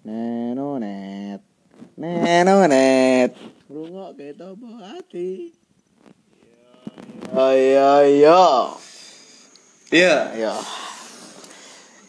Nenonet. 0.00 1.44
Nenonet. 2.00 3.36
Rungok 3.68 4.16
ke 4.16 4.32
tobo 4.32 4.72
hati. 4.80 5.52
Ayo 7.30 7.84
ayo. 8.00 8.44
Iya. 9.92 10.32
Ayo. 10.32 10.54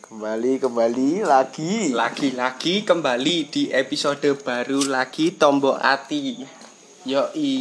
Kembali 0.08 0.56
kembali 0.58 1.28
lagi. 1.28 1.92
Lagi-lagi 1.92 2.88
kembali 2.88 3.36
di 3.48 3.68
episode 3.72 4.40
baru 4.40 4.88
lagi 4.88 5.36
Tombok 5.36 5.76
Ati. 5.76 6.40
Yoi. 7.04 7.52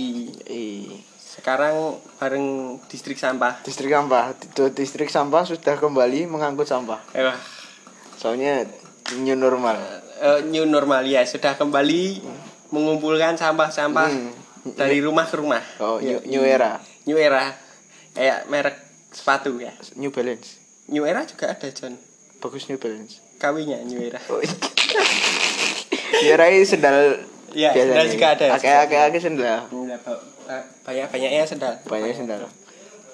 Eh, 0.47 0.87
Sekarang 1.19 1.99
bareng 2.19 2.79
distrik 2.87 3.19
sampah. 3.19 3.59
distrik 3.63 3.91
sampah. 3.91 4.31
Di- 4.35 4.75
Distrik 4.75 5.11
sampah 5.11 5.43
sudah 5.43 5.75
kembali 5.75 6.27
mengangkut 6.27 6.71
sampah. 6.71 7.03
Eh, 7.15 7.35
Soalnya 8.15 8.63
new 9.17 9.35
normal. 9.35 10.00
Eh, 10.21 10.41
new 10.45 10.65
normal 10.65 11.03
ya 11.03 11.25
sudah 11.25 11.57
kembali 11.57 12.21
mengumpulkan 12.69 13.35
sampah-sampah 13.35 14.09
Hmm. 14.09 14.31
dari 14.73 15.01
rumah 15.01 15.25
ke 15.25 15.35
rumah. 15.35 15.65
Oh, 15.79 15.97
new, 15.99 16.17
Yoi. 16.17 16.29
new 16.29 16.43
era. 16.43 16.77
New 17.05 17.17
era. 17.17 17.57
Kayak 18.13 18.45
merek 18.47 18.77
sepatu 19.11 19.57
ya. 19.57 19.73
New 19.97 20.11
Balance. 20.11 20.61
New 20.87 21.03
era 21.03 21.25
juga 21.25 21.51
ada 21.51 21.67
John. 21.69 21.97
Bagus 22.39 22.69
New 22.69 22.77
Balance. 22.77 23.19
Kawinnya 23.37 23.81
New 23.81 23.99
era. 23.99 24.21
Oh, 24.29 24.39
new 26.15 26.29
era 26.29 26.47
ini 26.47 26.63
sendal 26.63 27.25
Iya, 27.51 27.73
sendal 27.73 28.07
juga 28.07 28.27
ada. 28.31 28.45
Akeh-akeh 28.55 29.19
sendal. 29.19 29.67
Banyak-banyaknya 30.85 31.43
sendal. 31.45 31.75
Banyak 31.83 32.15
sendal. 32.15 32.47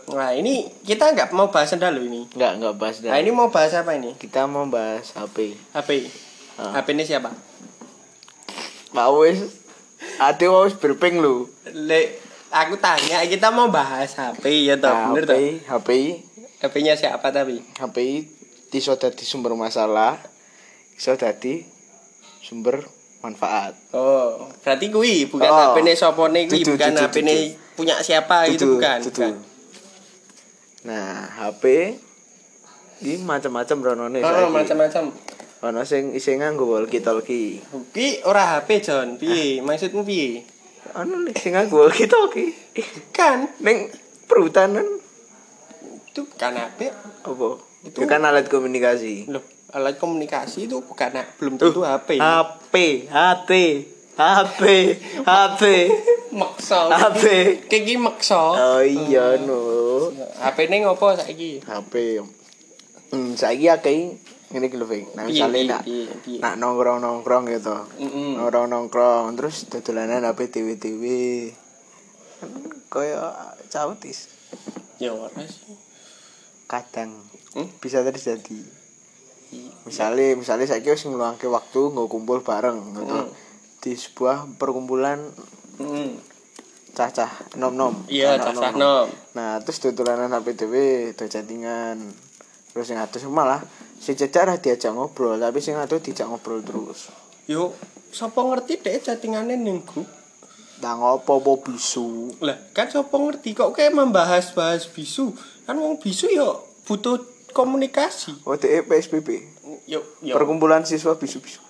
Nah 0.06 0.30
ini 0.30 0.66
kita 0.82 1.10
nggak 1.10 1.30
mau 1.30 1.48
bahas 1.48 1.66
sendal 1.68 1.90
loh 1.90 2.02
ini. 2.02 2.28
Enggak, 2.30 2.52
enggak 2.56 2.74
bahas 2.76 2.96
Nah 2.98 3.10
sendal. 3.10 3.22
ini 3.22 3.30
mau 3.30 3.48
bahas 3.48 3.72
apa 3.72 3.90
ini? 3.92 4.14
Kita 4.14 4.44
mau 4.44 4.66
bahas 4.66 5.10
HP. 5.12 5.56
HP. 5.72 5.90
Ah. 6.56 6.72
HP 6.80 6.96
ini 6.96 7.04
siapa? 7.04 7.30
Mau 8.96 9.20
wis 9.20 9.44
ade 10.16 10.48
wis 10.48 10.72
berping 10.76 11.20
lu. 11.20 11.48
Le, 11.72 12.16
aku 12.48 12.80
tanya 12.80 13.20
kita 13.28 13.52
mau 13.52 13.68
bahas 13.68 14.16
HP 14.16 14.64
ya 14.64 14.80
toh, 14.80 14.88
Nah, 14.88 15.12
bener 15.12 15.24
HP, 15.28 15.32
toh? 15.32 15.40
HP, 15.76 15.88
HP-nya 16.64 16.94
siapa 16.96 17.28
tapi? 17.28 17.60
HP 17.76 17.96
iso 18.76 18.92
dadi 19.00 19.24
sumber 19.24 19.56
masalah, 19.56 20.20
iso 20.96 21.16
dadi 21.16 21.64
sumber 22.44 22.84
manfaat. 23.24 23.72
Oh, 23.96 24.52
berarti 24.60 24.92
kui 24.92 25.24
bukan 25.28 25.48
Oh. 25.48 25.56
HP 25.72 25.76
nih 25.80 25.96
sopo 25.96 26.28
nih 26.28 26.44
kui, 26.44 26.60
Dudu, 26.60 26.76
bukan 26.76 26.92
dudu, 26.92 27.04
HP 27.08 27.16
nih 27.24 27.40
punya 27.72 27.96
siapa 28.04 28.48
gitu 28.52 28.64
Dudu, 28.64 28.72
bukan? 28.80 28.98
dudu. 29.00 29.12
bukan. 29.16 29.34
Nah, 30.86 31.24
HP 31.40 31.64
ini 33.04 33.20
macam-macam 33.20 33.76
ronone 33.80 34.20
Oh, 34.24 34.48
macam-macam. 34.52 35.12
Ono 35.64 35.80
sing 35.88 36.12
isih 36.12 36.36
nganggo 36.36 36.68
walkie 36.68 37.00
talkie. 37.00 37.64
Kui 37.90 38.20
ora 38.28 38.60
HP 38.60 38.84
John, 38.84 39.16
piye? 39.16 39.64
Maksudmu 39.64 40.04
piye? 40.04 40.44
Ono 40.94 41.16
sing 41.32 41.56
nganggo 41.56 41.88
walkie 41.88 42.04
talkie. 42.06 42.52
Kan, 43.10 43.48
Ning 43.64 43.88
perhutanan 44.28 44.84
itu 46.06 46.20
bukan 46.24 46.52
HP. 46.54 46.92
apa? 47.24 47.48
Itu- 47.84 48.04
kan 48.04 48.20
alat 48.20 48.48
komunikasi. 48.48 49.32
Loh, 49.32 49.40
alat 49.72 49.96
komunikasi 49.96 50.68
itu 50.68 50.80
bukan 50.80 51.24
belum 51.36 51.56
tentu 51.56 51.80
HP. 51.82 52.20
HP, 52.20 52.74
HT, 53.08 53.50
HP, 54.16 54.62
HP, 55.24 55.62
Maksa. 56.40 56.92
HP. 56.92 57.24
Kayak 57.64 57.96
maksa. 57.96 58.36
Oh 58.36 58.82
iya 58.84 59.40
no. 59.40 60.12
HP 60.36 60.68
ini 60.68 60.84
ngopo 60.84 61.16
saiki? 61.16 61.64
HP. 61.64 62.20
Hmm, 63.08 63.32
saiki 63.32 63.70
akeh 63.70 64.20
ngene 64.56 64.72
iki 64.72 64.80
lho. 64.80 64.88
Nah, 65.12 65.28
misale 65.28 65.68
nak 65.68 65.84
nak 66.40 66.54
nongkrong-nongkrong 66.56 67.44
gitu. 67.52 67.76
Nongkrong-nongkrong 68.40 69.36
terus 69.36 69.68
dodolanan 69.68 70.24
HP 70.24 70.48
dewe-dewe. 70.50 71.52
Kan 72.40 72.50
Kaya 72.88 73.36
cautis. 73.68 74.32
Ya 74.96 75.12
ora 75.12 75.44
sih. 75.44 75.76
Kadang 76.64 77.20
Hmm? 77.52 77.68
bisa 77.80 78.00
terjadi. 78.00 78.60
Misalnya, 79.84 80.36
misalnya 80.36 80.66
saya 80.66 80.82
wis 80.82 81.04
ngeluangke 81.04 81.46
waktu 81.46 81.80
nggak 81.88 82.08
kumpul 82.10 82.40
bareng 82.40 82.96
gitu. 82.96 83.16
Hmm. 83.16 83.28
Di 83.80 83.92
sebuah 83.92 84.56
perkumpulan 84.56 85.20
Mm. 85.76 86.16
cacah 86.92 87.28
nom-nom. 87.54 88.08
Iya, 88.08 88.40
Anak 88.40 88.56
cacah 88.56 88.72
nom-nom. 88.72 89.04
nom. 89.04 89.08
Nah, 89.36 89.60
terus 89.60 89.76
dodolanan 89.78 90.32
HP 90.32 90.56
dhewe 90.56 90.86
do 91.12 91.24
chattingan. 91.24 92.00
Terus 92.72 92.86
yang 92.88 93.00
atus 93.00 93.24
malah 93.24 93.60
si 93.96 94.12
diajak 94.14 94.92
ngobrol, 94.92 95.40
tapi 95.40 95.58
sing 95.58 95.76
atus 95.76 96.02
diajak 96.04 96.28
ngobrol 96.28 96.60
terus. 96.62 97.08
Yo, 97.46 97.72
sapa 98.10 98.42
ngerti 98.42 98.82
deh 98.82 98.98
chattingane 98.98 99.54
ning 99.54 99.86
grup? 99.86 100.06
Nah, 100.82 100.92
ngopo 100.98 101.40
po 101.40 101.52
bisu? 101.62 102.36
Lah, 102.44 102.58
kan 102.76 102.92
sapa 102.92 103.16
ngerti 103.16 103.56
kok 103.56 103.72
kayak 103.72 103.96
membahas-bahas 103.96 104.90
bisu? 104.92 105.32
Kan 105.64 105.80
wong 105.80 105.96
bisu 105.96 106.28
yo 106.28 106.66
butuh 106.84 107.16
komunikasi. 107.56 108.44
Oh, 108.44 108.58
DE 108.60 108.84
PSBB. 108.84 109.40
Yo, 109.88 110.04
yo. 110.20 110.36
Perkumpulan 110.36 110.84
siswa 110.84 111.16
bisu-bisu. 111.16 111.64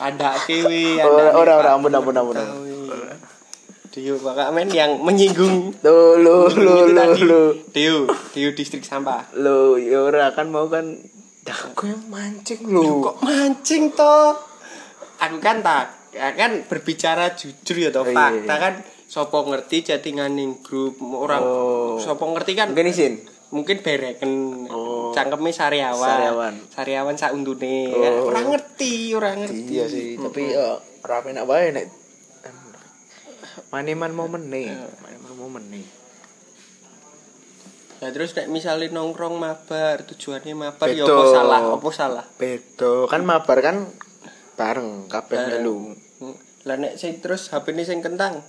ada 0.00 0.32
kewe, 0.48 0.96
Oh, 1.04 1.12
ada 1.20 1.36
ora, 1.36 1.52
ora, 1.60 1.70
ampun, 1.76 1.92
ampun, 1.92 2.16
ampun, 2.16 2.36
Dio 3.90 4.14
Pak 4.16 4.50
men 4.50 4.70
yang 4.70 5.02
menyinggung 5.02 5.74
lo 5.82 6.14
Itu 6.46 6.62
lo 6.62 6.76
tadi. 6.88 7.20
lo. 7.22 7.42
Dio, 7.68 8.06
Dio 8.30 8.48
distrik 8.50 8.82
sampah. 8.82 9.34
Lo, 9.34 9.74
ya 9.74 9.98
ora 10.00 10.30
kan 10.30 10.46
mau 10.46 10.66
kan 10.66 10.94
Dah 11.40 11.58
gue 11.72 11.88
yang 11.88 12.04
mancing 12.06 12.60
lo. 12.64 13.02
kok 13.02 13.16
mancing 13.20 13.90
toh? 13.90 14.36
Aku 15.18 15.36
kan 15.38 15.58
tak, 15.60 15.90
ya 16.10 16.30
kan 16.32 16.62
berbicara 16.64 17.34
jujur 17.34 17.76
ya 17.76 17.90
toh 17.90 18.02
Oh, 18.02 18.06
iya, 18.06 18.14
fakta 18.14 18.46
iya. 18.48 18.56
kan. 18.60 18.74
Sopo 19.04 19.42
ngerti 19.42 19.82
chattingan 19.82 20.32
ning 20.32 20.60
grup 20.60 20.94
orang 21.02 21.42
Oh. 21.42 21.98
sopo 21.98 22.30
ngerti 22.30 22.54
kan 22.54 22.70
Mungkin 22.70 22.86
izin. 22.86 23.14
mungkin 23.50 23.82
bereken 23.82 24.30
Oh. 24.70 25.10
cangkeme 25.10 25.50
sariawan 25.50 25.98
Sariawan. 25.98 26.54
sariawan 26.70 27.16
sak 27.16 27.34
undune 27.34 27.90
Oh. 27.90 28.30
orang 28.30 28.54
ngerti 28.54 29.10
orang 29.10 29.42
ngerti 29.42 29.66
Iya 29.66 29.84
sih, 29.84 30.14
tapi 30.14 30.54
ya 30.54 30.78
ora 30.78 31.16
penak 31.20 31.42
wae 31.42 31.74
nek 31.74 31.90
Maniman 33.68 34.10
momen 34.10 34.48
nih, 34.48 34.72
maniman 35.04 35.34
momen 35.36 35.64
nih. 35.68 35.86
ya 38.00 38.08
terus 38.16 38.32
nek 38.32 38.48
misalnya 38.48 38.96
nongkrong 38.96 39.36
mabar 39.36 40.08
tujuannya 40.08 40.56
mabar 40.56 40.88
ya 40.88 41.04
Betul. 41.04 41.20
apa 41.20 41.24
salah 41.36 41.60
apa 41.68 41.88
salah 41.92 42.24
Bedo 42.40 43.04
kan 43.04 43.20
mabar 43.28 43.60
kan 43.60 43.76
bareng 44.56 45.04
kabeh 45.04 45.36
Bareng. 45.36 45.60
melu. 45.60 45.78
Lah 46.64 46.80
nek 46.80 46.96
sing 46.96 47.20
terus 47.20 47.52
HP 47.52 47.76
ini 47.76 47.84
sing 47.84 48.00
kentang 48.00 48.40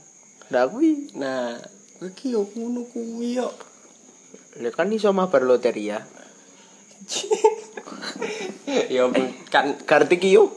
Ndak 0.48 0.72
kuwi. 0.72 1.12
nah 1.20 1.60
iki 2.00 2.32
yo 2.32 2.48
ngono 2.48 2.88
kuwi 2.88 3.44
yo 3.44 3.52
Lha 4.56 4.72
kan 4.72 4.88
iso 4.88 5.12
mabar 5.12 5.44
loteria. 5.44 6.00
ya 8.96 9.04
kan 9.52 9.76
Kartik 9.84 10.24
iyo 10.24 10.48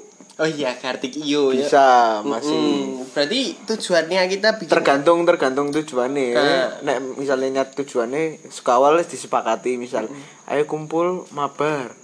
oh 0.42 0.48
iya 0.48 0.74
kartik 0.74 1.14
iyo 1.14 1.54
ya 1.54 1.62
bisa 1.62 1.86
masih 2.26 2.58
Mm, 2.58 3.10
berarti 3.14 3.42
tujuannya 3.66 4.20
kita 4.26 4.48
bikin 4.58 4.72
tergantung 4.72 5.22
tergantung 5.22 5.68
tujuannya. 5.70 6.28
Nah. 6.34 6.68
Nek 6.82 6.98
misalnya 7.20 7.62
nyat 7.62 7.78
tujuannya 7.78 8.50
sekawal 8.50 8.98
disepakati 9.06 9.78
misal 9.78 10.10
ayo 10.50 10.62
kumpul 10.66 11.28
mabar. 11.30 11.94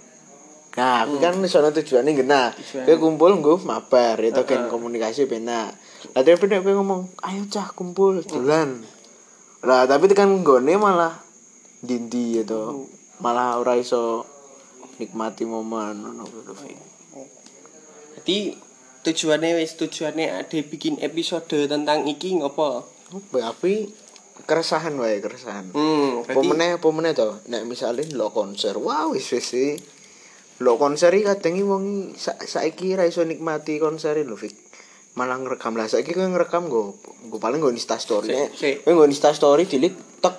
Nah, 0.71 1.03
aku 1.03 1.19
kan 1.19 1.35
sono 1.51 1.75
tujuannya 1.75 2.15
gena. 2.15 2.55
Kowe 2.55 2.95
kumpul 2.95 3.43
nggo 3.43 3.59
mabar 3.67 4.15
itu 4.23 4.39
kan 4.47 4.71
komunikasi 4.71 5.27
penak. 5.27 5.75
Lah 6.15 6.23
tapi 6.23 6.47
nek 6.47 6.63
kowe 6.63 6.73
ngomong, 6.79 7.01
"Ayo 7.27 7.43
cah 7.51 7.67
kumpul 7.75 8.23
dolan." 8.23 8.79
Lah 9.67 9.83
tapi 9.83 10.07
tekan 10.07 10.31
nggone 10.39 10.79
malah 10.79 11.19
dindi 11.83 12.39
itu. 12.39 12.87
Malah 13.19 13.59
ora 13.59 13.75
iso 13.75 14.23
nikmati 14.95 15.43
momen 15.43 16.07
ngono 16.07 16.23
kuwi. 16.23 16.90
Berarti 18.21 18.53
tujuannya 19.01 19.57
wis 19.57 19.81
tujuannya 19.81 20.45
ada 20.45 20.59
bikin 20.61 21.01
episode 21.01 21.49
tentang 21.65 22.05
iki 22.05 22.37
ngopo 22.37 22.85
Tapi 23.33 23.89
keresahan 24.45 24.93
wae 24.93 25.17
keresahan. 25.17 25.73
hmm 25.73 26.29
berarti 26.29 26.45
meneh 26.45 26.77
apa 26.77 26.85
meneh 26.93 27.17
to? 27.17 27.41
Nek 27.49 27.65
misale 27.65 28.05
lo 28.13 28.29
konser, 28.29 28.77
wah 28.77 29.09
wis 29.09 29.25
wis. 29.33 29.81
Lo 30.61 30.77
konser 30.77 31.09
iki 31.17 31.25
kadang 31.33 31.65
wong 31.65 31.85
sa 32.13 32.37
saiki 32.37 32.93
ra 32.93 33.09
iso 33.09 33.25
nikmati 33.25 33.81
konser 33.81 34.21
lho, 34.21 34.37
Fik. 34.37 34.53
Malah 35.17 35.41
ngerekam 35.41 35.73
lah 35.73 35.89
saiki 35.89 36.13
kowe 36.13 36.29
ngerekam 36.29 36.69
nggo 36.69 36.93
nggo 37.25 37.37
paling 37.41 37.57
nggo 37.57 37.73
Insta 37.73 37.97
story. 37.97 38.29
Kowe 38.85 38.91
nggo 38.93 39.09
Insta 39.09 39.33
story 39.33 39.65
dilik 39.65 39.97
tek 40.21 40.37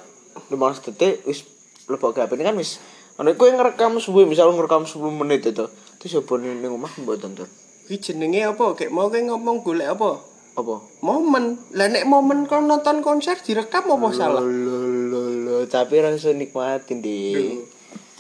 15 0.55 0.87
detik 0.87 1.26
wis 1.26 1.50
lebok 1.90 2.14
HP 2.14 2.38
ini 2.38 2.46
kan 2.46 2.55
wis 2.55 2.78
Nek 3.19 3.35
kowe 3.35 3.50
ngerekam 3.50 3.99
suwe 3.99 4.23
misal 4.23 4.55
ngerekam 4.55 4.87
10 4.87 5.02
menit 5.19 5.43
itu. 5.50 5.67
Terus 5.99 6.12
ya 6.14 6.23
ning 6.38 6.70
omah 6.73 6.94
mbok 7.02 7.20
tonton. 7.20 7.50
Iki 7.84 7.99
jenenge 8.00 8.46
apa 8.46 8.73
kayak 8.73 8.88
mau 8.88 9.06
kayak 9.06 9.26
ngomong 9.26 9.61
golek 9.61 9.88
apa 9.88 10.23
Apa? 10.52 10.84
momen 11.00 11.56
lah 11.70 11.88
nek 11.88 12.05
momen 12.05 12.44
kon 12.44 12.64
nonton 12.64 13.00
konser 13.00 13.37
direkam 13.38 13.88
apa 13.88 14.08
salah 14.11 14.38
Lo 14.38 14.46
lo 14.46 14.79
lo 15.08 15.23
lo 15.32 15.56
tapi 15.64 15.96
iso 15.99 16.29
nikmatin 16.31 17.00
di. 17.00 17.56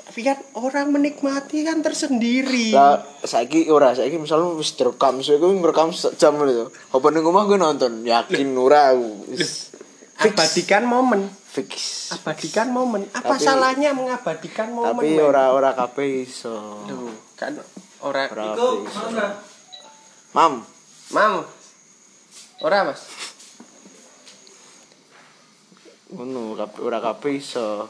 Tapi 0.02 0.20
kan 0.22 0.36
orang 0.54 0.88
menikmati 0.90 1.60
kan 1.62 1.80
tersendiri. 1.80 2.68
lah 2.70 3.00
saiki 3.18 3.68
ora 3.68 3.92
saiki 3.92 4.16
misalnya 4.16 4.52
wis 4.52 4.72
direkam 4.72 5.20
saya 5.20 5.36
gue 5.36 5.48
ngerekam 5.50 5.88
jam 6.12 6.36
itu 6.42 6.64
apa 6.68 7.06
ning 7.08 7.20
omah 7.22 7.44
gue 7.44 7.56
nonton 7.56 7.92
yakin 8.02 8.48
ora 8.54 8.92
aku 8.92 9.28
Abadikan 10.18 10.84
momen. 10.84 11.20
fix 11.44 11.72
Abadikan 12.10 12.68
momen. 12.70 13.04
Apa 13.10 13.34
Tapi- 13.34 13.42
salahnya 13.42 13.92
mengabadikan 13.92 14.68
momen? 14.70 14.88
tapi 14.94 15.08
men? 15.10 15.20
ora 15.22 15.50
ora 15.50 15.70
kabeh 15.74 16.24
iso 16.24 16.80
Duh, 16.84 17.12
kan 17.34 17.56
orang 18.00 18.28
Ora 18.30 18.44
Iku, 18.52 18.68
mana? 18.86 19.26
Mam 20.32 20.64
Mam. 21.10 21.44
Ora, 22.58 22.88
Mas. 22.88 23.04
ngono 26.08 26.52
ora 26.56 27.00
kabeh 27.00 27.32
iso. 27.34 27.88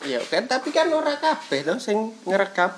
Iya 0.00 0.18
kan, 0.24 0.46
tapi 0.46 0.70
kan 0.70 0.86
ora 0.88 1.14
kabeh 1.14 1.62
to 1.62 1.78
sing 1.78 2.14
ngerekam. 2.24 2.70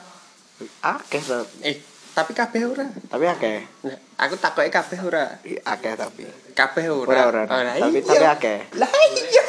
akeh 0.80 1.20
ta- 1.20 1.44
Eh, 1.60 1.76
tapi 2.10 2.32
kabeh 2.32 2.64
ora. 2.64 2.88
tapi 3.06 3.24
akeh 3.24 3.64
Nah, 3.82 3.96
aku 4.18 4.36
takoke 4.36 4.68
kabeh 4.68 4.98
ora. 5.02 5.36
Akeh 5.62 5.92
tapi 5.92 6.24
Kabeh 6.52 6.88
ora 6.88 7.28
ora. 7.28 7.42
ora 7.44 7.72
tapi 7.74 8.00
iya. 8.00 8.00
tapi 8.02 8.24
akeh 8.26 8.58
Lah 8.74 8.88
iya. 9.12 9.46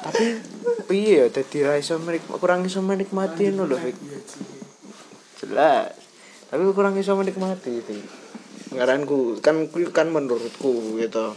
tapi 0.00 0.24
piye 0.84 1.22
ya 1.22 1.26
dadi 1.28 1.58
ra 1.60 1.74
iso 1.74 1.98
menik 1.98 2.26
kurang 2.28 2.62
iso 2.62 2.82
menikmati 2.82 3.50
ngono 3.50 3.68
lho 3.68 3.78
jelas 5.38 5.94
tapi 6.50 6.62
kurang 6.74 6.98
iso 6.98 7.14
menikmati 7.14 7.80
itu 7.80 7.94
ngaranku 8.74 9.38
kan 9.38 9.66
kan 9.94 10.06
menurutku 10.10 10.98
gitu 10.98 11.34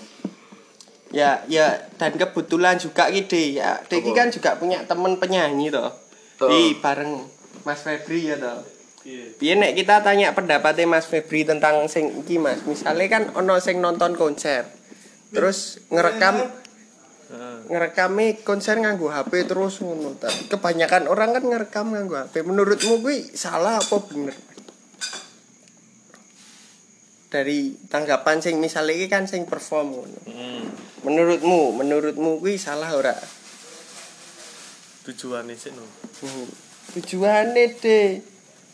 Ya, 1.13 1.45
ya 1.45 1.77
dan 2.01 2.17
kebetulan 2.17 2.81
juga 2.81 3.05
gitu 3.13 3.37
ya. 3.37 3.77
Deki 3.85 4.17
kan 4.17 4.33
juga 4.33 4.57
punya 4.57 4.81
temen 4.89 5.21
penyanyi 5.21 5.69
toh. 5.69 5.93
Oh. 6.41 6.49
Di 6.49 6.73
bareng 6.81 7.21
Mas 7.69 7.85
Febri 7.85 8.33
ya 8.33 8.35
toh. 8.41 8.65
Biar 9.37 9.61
nek 9.61 9.77
kita 9.77 10.01
tanya 10.01 10.33
pendapatnya 10.33 10.89
Mas 10.89 11.05
Febri 11.05 11.45
tentang 11.45 11.85
sing 11.85 12.25
iki 12.25 12.41
Mas. 12.41 12.65
Misalnya 12.65 13.05
kan 13.13 13.23
ono 13.37 13.61
sing 13.61 13.77
nonton 13.77 14.17
konser. 14.17 14.65
Terus 15.29 15.85
ngerekam 15.93 16.49
ngerekami 17.69 18.41
konser 18.41 18.81
nganggo 18.81 19.13
HP 19.13 19.45
terus 19.45 19.85
ngono. 19.85 20.17
Tapi 20.17 20.49
kebanyakan 20.49 21.05
orang 21.05 21.37
kan 21.37 21.45
ngerekam 21.45 21.93
nganggo 21.93 22.25
HP. 22.25 22.41
Menurutmu 22.41 23.05
kuwi 23.05 23.37
salah 23.37 23.77
apa 23.77 24.01
bener? 24.09 24.33
Dari 27.33 27.73
tanggapan 27.89 28.45
sing 28.45 28.61
misalnya 28.61 28.93
iki 28.93 29.09
kan 29.09 29.25
sing 29.25 29.49
perform 29.49 29.97
ngono. 29.97 30.19
Hmm. 30.29 30.69
Menurutmu, 31.01 31.73
menurutmu 31.81 32.37
kuwi 32.37 32.61
salah 32.61 32.93
ora? 32.93 33.17
Tujuannya 35.01 35.57
sih 35.57 35.73
no. 35.73 35.81
Hmm. 36.21 36.45
Tujuane 36.93 37.73
deh. 37.81 38.21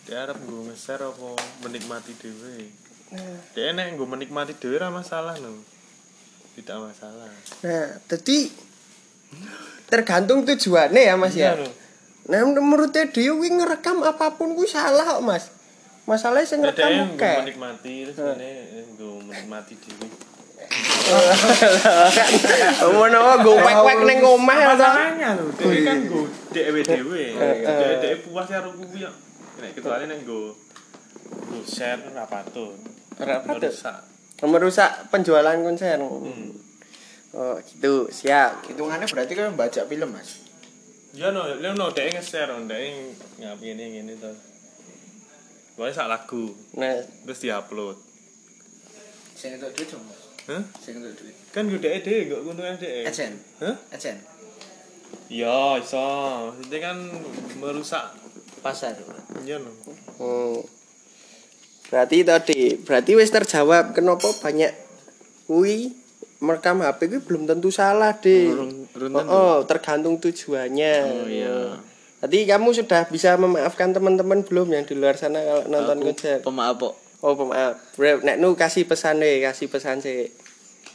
Dia 0.04 0.28
harap 0.28 0.44
gue 0.44 0.62
nge-share 0.68 1.08
apa 1.08 1.40
menikmati 1.64 2.12
dewe. 2.20 2.68
Nah, 3.16 3.40
Dia 3.56 3.72
enak 3.72 3.96
gue 3.96 4.04
menikmati 4.04 4.54
dewe 4.60 4.76
ra 4.76 4.92
masalah 4.92 5.40
no. 5.40 5.64
Tidak 6.60 6.76
masalah. 6.76 7.32
nah, 7.64 7.88
jadi 8.12 8.52
tergantung 9.88 10.44
tujuannya 10.44 11.02
ya 11.08 11.16
Mas 11.16 11.32
ya. 11.40 11.56
Iya, 11.56 11.64
no. 11.64 11.68
Nah, 12.28 12.44
menurut 12.44 12.92
dia 12.92 13.08
kuwi 13.08 13.56
ngerekam 13.56 14.04
apa 14.04 14.36
pun 14.36 14.52
kuwi 14.52 14.68
salah 14.68 15.16
kok 15.16 15.24
Mas. 15.24 15.48
Masalahnya 16.10 16.50
sing 16.50 16.66
yang 16.66 16.74
gue 16.74 17.22
oke. 17.22 17.34
menikmati 17.46 18.10
terus 18.10 18.18
ini 18.18 18.82
gue 18.98 19.14
menikmati 19.30 19.78
dewe. 19.78 20.08
Ngono 22.90 23.22
gue 23.46 23.56
wek-wek 23.62 24.00
ning 24.10 24.20
omah 24.26 24.58
ya 24.58 24.74
ta. 24.74 24.90
Masalahnya 24.90 25.30
lo, 25.38 25.54
dewe 25.54 25.86
kan 25.86 25.98
gue 26.10 26.26
dewe 26.50 26.82
dewe. 26.82 27.24
Dewe 27.38 27.94
dewe 28.02 28.18
puas 28.26 28.50
ya 28.50 28.66
ruku 28.66 28.90
ya. 28.98 29.14
Nek 29.62 29.78
kecuali 29.78 30.10
nek 30.10 30.26
gue 30.26 30.50
gue 31.30 31.62
share 31.70 32.02
ra 32.10 32.26
patut. 32.26 32.74
Ora 33.22 33.46
patut. 33.46 33.70
Merusak. 33.70 33.98
Merusak 34.42 34.92
penjualan 35.14 35.62
konser. 35.62 36.02
Hmm. 36.02 36.58
Oh, 37.38 37.62
gitu. 37.62 38.10
Siap. 38.10 38.66
hitungannya 38.66 39.06
berarti 39.06 39.38
kan 39.38 39.54
baca 39.54 39.86
film 39.86 40.10
mas 40.10 40.42
Ya 41.14 41.30
no, 41.30 41.46
lu 41.46 41.70
no 41.78 41.94
dia 41.94 42.10
nge-share, 42.10 42.54
dia 42.70 42.90
ngapain 43.42 43.78
ini 43.78 44.02
gini 44.02 44.14
tuh. 44.18 44.49
Pokoknya 45.80 45.96
sak 45.96 46.12
lagu, 46.12 46.52
Nah, 46.76 46.92
terus 47.24 47.40
diupload. 47.40 47.96
saya 49.32 49.56
untuk 49.56 49.72
duit 49.80 49.88
dong 49.88 50.04
mas 50.04 50.20
Hah? 50.52 50.60
saya 50.76 51.00
untuk 51.00 51.16
duit 51.16 51.32
Kan 51.56 51.72
gue 51.72 51.80
dia 51.80 51.96
dia, 52.04 52.28
gak 52.28 52.44
keuntungan 52.44 52.76
dia. 52.76 53.08
Adsen 53.08 53.40
Hah? 53.64 53.80
Adsen 53.96 54.20
Ya, 55.32 55.80
iso. 55.80 56.04
Maksudnya 56.52 56.78
kan 56.84 56.98
merusak. 57.64 58.12
pasar 58.60 58.92
Ya 59.48 59.56
no. 59.56 59.72
Hmm. 60.20 60.60
Berarti 61.88 62.28
tadi, 62.28 62.76
berarti 62.84 63.12
wis 63.16 63.32
terjawab 63.32 63.96
kenapa 63.96 64.28
banyak 64.44 64.76
kui 65.48 65.96
merekam 66.44 66.84
HP 66.84 67.08
kuwi 67.08 67.22
belum 67.24 67.44
tentu 67.48 67.72
salah, 67.72 68.20
deh. 68.20 68.52
Oh, 68.52 69.24
oh, 69.32 69.56
tergantung 69.64 70.20
tujuannya. 70.20 70.96
Oh, 71.08 71.24
iya. 71.32 71.80
Tadi 72.20 72.44
kamu 72.44 72.76
sudah 72.76 73.08
bisa 73.08 73.40
memaafkan 73.40 73.96
teman-teman 73.96 74.44
belum 74.44 74.68
yang 74.76 74.84
di 74.84 74.96
luar 74.96 75.16
sana 75.16 75.40
kalau 75.40 75.64
nonton 75.72 76.04
konser? 76.04 76.44
pemaaf 76.44 76.76
kok 76.76 76.96
Oh, 77.20 77.36
pemaaf. 77.36 77.76
Nek 78.00 78.40
nu 78.40 78.56
kasih 78.56 78.88
pesan 78.88 79.20
deh, 79.20 79.44
kasih 79.44 79.68
pesan 79.68 80.00
sih. 80.00 80.32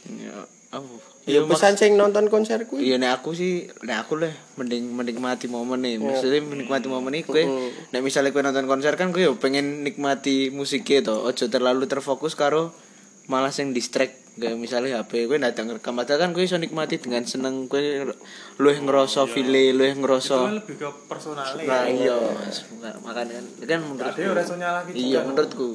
ya 0.05 0.33
apa 0.73 0.85
Ya, 1.25 1.41
pesan 1.41 1.73
sing 1.73 1.97
nonton 1.97 2.29
konser 2.29 2.69
kuwi. 2.69 2.85
Iya 2.85 3.01
nek 3.01 3.21
aku 3.21 3.33
sih 3.33 3.65
nek 3.81 4.05
aku 4.05 4.21
lah 4.21 4.29
mending 4.61 4.93
menikmati 4.93 5.49
momen 5.49 5.81
nih. 5.81 5.97
Iya. 5.97 6.05
Maksudnya 6.05 6.41
menikmati 6.45 6.85
momen 6.85 7.17
ini 7.17 7.25
kue 7.25 7.45
nek 7.89 8.01
misalnya 8.05 8.29
kue 8.29 8.45
nonton 8.45 8.69
konser 8.69 8.93
kan 8.93 9.09
kue 9.09 9.25
yo 9.25 9.33
pengen 9.41 9.81
nikmati 9.81 10.53
musiknya 10.53 11.01
to. 11.01 11.25
Ojo 11.25 11.49
terlalu 11.49 11.89
terfokus 11.89 12.37
karo 12.37 12.69
malah 13.25 13.49
sing 13.49 13.73
distract 13.73 14.24
kayak 14.35 14.55
misalnya 14.55 14.99
HP 14.99 15.25
kue 15.25 15.37
datang 15.37 15.67
rekam 15.69 15.93
padahal 15.93 16.19
kan 16.19 16.29
kue 16.31 16.43
iso 16.43 16.55
nikmati 16.55 16.97
dengan 16.97 17.23
seneng 17.23 17.65
kue 17.65 18.03
luwih 18.55 18.79
ngerasa 18.79 19.23
file 19.25 19.71
luwih 19.71 19.91
Itu 19.91 19.95
kan 19.95 20.01
ngerasa 20.01 20.35
lebih 20.53 20.75
ke 20.75 20.89
personalnya. 21.07 21.63
nah 21.63 21.83
iya 21.85 22.15
mas 22.35 22.67
Bukan- 22.67 22.99
makanya 23.01 23.39
kan 23.39 23.45
kan 23.65 23.79
menurut 23.81 24.11
Ada 24.11 24.27
orang 24.29 24.43
so 24.43 24.55
nyala 24.55 24.79
gitu. 24.85 24.95
iya 24.97 25.19
menurutku 25.21 25.69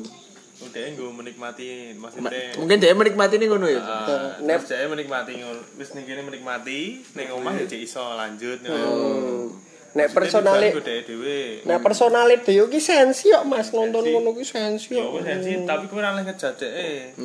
Udah 0.61 0.85
gue 0.87 1.09
menikmati 1.11 1.67
maksudnya. 1.97 2.53
mungkin 2.55 2.77
dia 2.77 2.93
menikmati 2.93 3.35
nih 3.35 3.49
ngono 3.49 3.65
ya 3.65 3.81
Ah, 3.81 4.37
Nep. 4.39 4.61
dia 4.63 4.85
menikmati 4.85 5.41
ngono. 5.41 5.57
Wis 5.75 5.97
ning 5.97 6.05
kene 6.05 6.21
menikmati, 6.21 7.01
ning 7.17 7.27
omah 7.33 7.57
ya 7.57 7.65
iso 7.65 8.05
lanjut. 8.13 8.61
Hmm. 8.61 9.57
Nek 9.91 10.13
personale 10.13 10.77
gue. 10.77 11.65
Nek 11.65 11.81
personale 11.81 12.39
dhewe 12.39 12.69
ki 12.69 12.77
sensi 12.77 13.33
kok 13.33 13.43
Mas 13.43 13.73
nonton 13.73 14.05
ngono 14.05 14.37
ki 14.37 14.45
sensi 14.45 14.93
Ya 14.93 15.01
kok. 15.01 15.17
wis 15.17 15.25
sensi, 15.25 15.65
tapi 15.65 15.89
kowe 15.89 15.97
ora 15.97 16.13
leh 16.13 16.29
ngejajeke. 16.29 17.17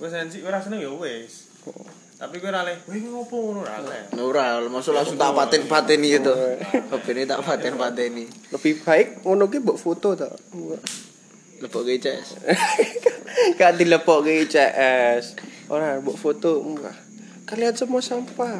Kowe 0.00 0.08
sensi 0.08 0.40
ora 0.40 0.56
seneng 0.56 0.80
ya 0.80 0.88
wis. 0.96 1.52
Tapi 2.16 2.40
ora 2.40 2.64
leh, 2.64 2.80
"Wih 2.88 3.04
ngopo 3.04 3.36
ngono 3.36 3.68
ora 3.68 3.84
leh." 3.84 4.16
Nura, 4.16 4.64
masuk 4.64 4.96
langsung 4.96 5.20
tak 5.20 5.36
paten 5.36 5.68
pateni 5.68 6.16
gitu. 6.16 6.32
HP 6.88 7.12
ini 7.12 7.28
tak 7.28 7.44
paten 7.44 7.76
pateni. 7.76 8.24
Lebih 8.48 8.80
baik 8.80 9.28
ngono 9.28 9.52
ki 9.52 9.60
mbok 9.60 9.76
foto 9.76 10.16
to. 10.16 10.32
Lepok 11.60 11.84
geces. 11.84 12.40
Gak 13.60 13.76
dilepok 13.76 14.24
ke 14.24 14.48
ICS. 14.48 15.36
Ora 15.68 16.00
mbok 16.00 16.16
foto. 16.16 16.64
Enggak. 16.64 16.96
Kalian 17.44 17.76
semua 17.76 18.00
sampah. 18.00 18.56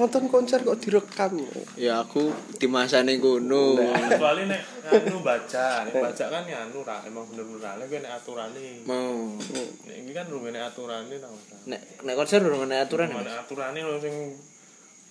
Nonton 0.00 0.32
konser 0.32 0.64
kok 0.64 0.80
direkam. 0.80 1.36
Ya 1.76 2.00
aku 2.00 2.32
di 2.56 2.64
masa 2.64 3.04
nih 3.04 3.20
kuno. 3.20 3.76
Kecuali 3.76 4.48
nek 4.48 4.88
anu 4.88 5.20
baca, 5.20 5.84
nek 5.84 5.92
baca 5.92 6.24
kan 6.24 6.42
ya 6.48 6.64
anu 6.64 6.80
ra 6.80 7.04
emang 7.04 7.28
bener-bener 7.28 7.60
ra 7.60 7.76
kowe 7.84 7.98
nek 8.00 8.12
aturane. 8.16 8.68
Mau. 8.88 9.36
Nek 9.84 9.96
iki 10.00 10.12
kan 10.16 10.24
rungene 10.32 10.56
aturane 10.64 11.20
ta 11.20 11.28
ora. 11.28 11.56
Nek 11.68 11.80
nek 12.00 12.14
konser 12.16 12.40
urung 12.40 12.64
ana 12.64 12.80
aturan. 12.80 13.12
ya, 13.12 13.20
Mas? 13.20 13.28
Nek 13.28 13.38
aturane 13.44 13.80
lho 13.84 13.96
sing 14.00 14.14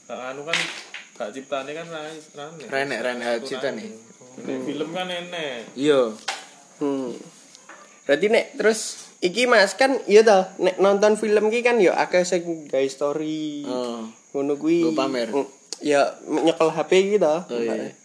gak 0.10 0.22
anu 0.34 0.42
kan 0.42 0.58
gak 1.22 1.30
ciptane 1.38 1.72
kan 1.78 1.86
ra 1.86 2.02
rane. 2.10 2.64
Renek 2.66 3.00
renek 3.06 3.46
cita 3.46 3.70
nih. 3.70 3.94
Nek 4.42 4.60
film 4.66 4.90
kan 4.90 5.06
enek. 5.06 5.70
Iya. 5.78 6.18
Hmm. 6.82 7.14
Berarti 8.10 8.26
nek 8.26 8.58
terus 8.58 9.06
iki 9.22 9.46
Mas 9.46 9.78
kan 9.78 10.02
iya 10.10 10.26
toh 10.26 10.50
nek 10.58 10.82
nonton 10.82 11.14
film 11.14 11.54
ki 11.54 11.62
kan 11.62 11.78
ya 11.78 11.94
akeh 11.94 12.26
sing 12.26 12.66
gawe 12.66 12.90
story. 12.90 13.70
Oh. 13.70 14.18
Ngono 14.32 14.54
kuwi. 14.56 14.86
Nggo 14.86 14.94
pamer. 14.94 15.30
Mm, 15.30 15.48
Ya 15.80 16.02
nyekel 16.28 16.70
HP 16.70 16.92
toh. 17.18 17.40
Oh, 17.48 17.56
iya. 17.56 17.96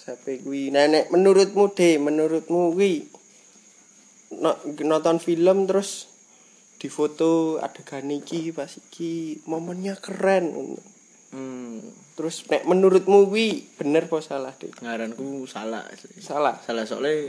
HP 0.00 0.40
kuwi. 0.40 0.72
Nah 0.72 0.88
nek 0.88 1.12
menurutmu 1.12 1.68
deh, 1.70 2.00
menurutmu 2.00 2.72
kuwi 2.72 3.04
no- 4.34 4.56
nonton 4.80 5.20
film 5.20 5.68
terus 5.68 6.08
difoto 6.80 7.60
adegan 7.60 8.08
iki 8.08 8.50
pas 8.50 8.72
iki 8.72 9.44
momennya 9.44 10.00
keren. 10.00 10.74
Hmm. 11.30 11.78
Terus 12.16 12.48
nek 12.48 12.64
menurutmu 12.64 13.28
kuwi 13.28 13.68
bener 13.76 14.08
apa 14.08 14.18
salah 14.24 14.56
deh? 14.56 14.72
Ngaranku 14.80 15.44
salah. 15.44 15.84
Salah. 16.18 16.56
Salah 16.64 16.88
soalnya 16.88 17.28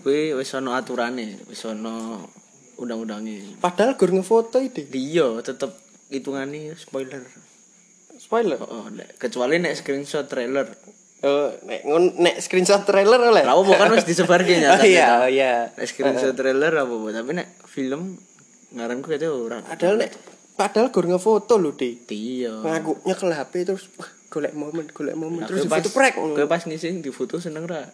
kuwi 0.00 0.32
wis 0.32 0.54
ono 0.54 0.78
aturane, 0.78 1.42
wis 1.50 1.66
ono 1.66 2.22
undang-undange. 2.78 3.58
Padahal 3.58 3.98
gur 3.98 4.10
ngefoto 4.10 4.62
iki. 4.62 4.86
Iya, 4.94 5.42
tetep 5.42 5.74
hitungane 6.08 6.72
spoiler. 6.78 7.26
Spoiler. 8.34 8.58
Oh, 8.66 8.90
nek- 8.90 9.14
kecuali 9.14 9.62
nek 9.62 9.78
screenshot 9.78 10.26
trailer. 10.26 10.66
Oh, 11.22 11.54
nek 11.70 11.86
ngun- 11.86 12.18
nek 12.18 12.42
screenshot 12.42 12.82
trailer 12.82 13.22
oleh. 13.22 13.46
Lah 13.46 13.54
apa 13.54 13.78
kan 13.78 13.94
wis 13.94 14.02
disebarke 14.02 14.50
Oh 14.50 14.58
nyata. 14.58 14.82
iya, 14.90 15.22
oh 15.22 15.30
iya. 15.30 15.70
Nek 15.70 15.86
screenshot 15.86 16.34
trailer 16.34 16.74
apa 16.74 16.90
apa 16.90 17.08
tapi 17.14 17.30
nek 17.38 17.48
film 17.70 18.18
ngaranku 18.74 19.06
kayaknya 19.06 19.30
ora. 19.30 19.58
Padahal 19.62 20.02
nek 20.02 20.10
padahal 20.58 20.90
gur 20.90 21.06
ngefoto 21.06 21.62
lho, 21.62 21.78
Di. 21.78 21.94
Iya. 22.10 22.58
Ngaku 22.58 23.06
nyekel 23.06 23.30
HP 23.30 23.52
terus 23.70 23.86
golek 24.34 24.50
momen, 24.58 24.90
golek 24.90 25.14
momen 25.14 25.46
terus 25.46 25.62
Terus 25.62 25.70
pas 25.70 25.78
foto 25.78 25.94
prek. 25.94 26.18
Kowe 26.18 26.50
pas 26.50 26.66
ngisi 26.66 26.90
di 26.98 27.14
foto 27.14 27.38
seneng 27.38 27.70
ra? 27.70 27.86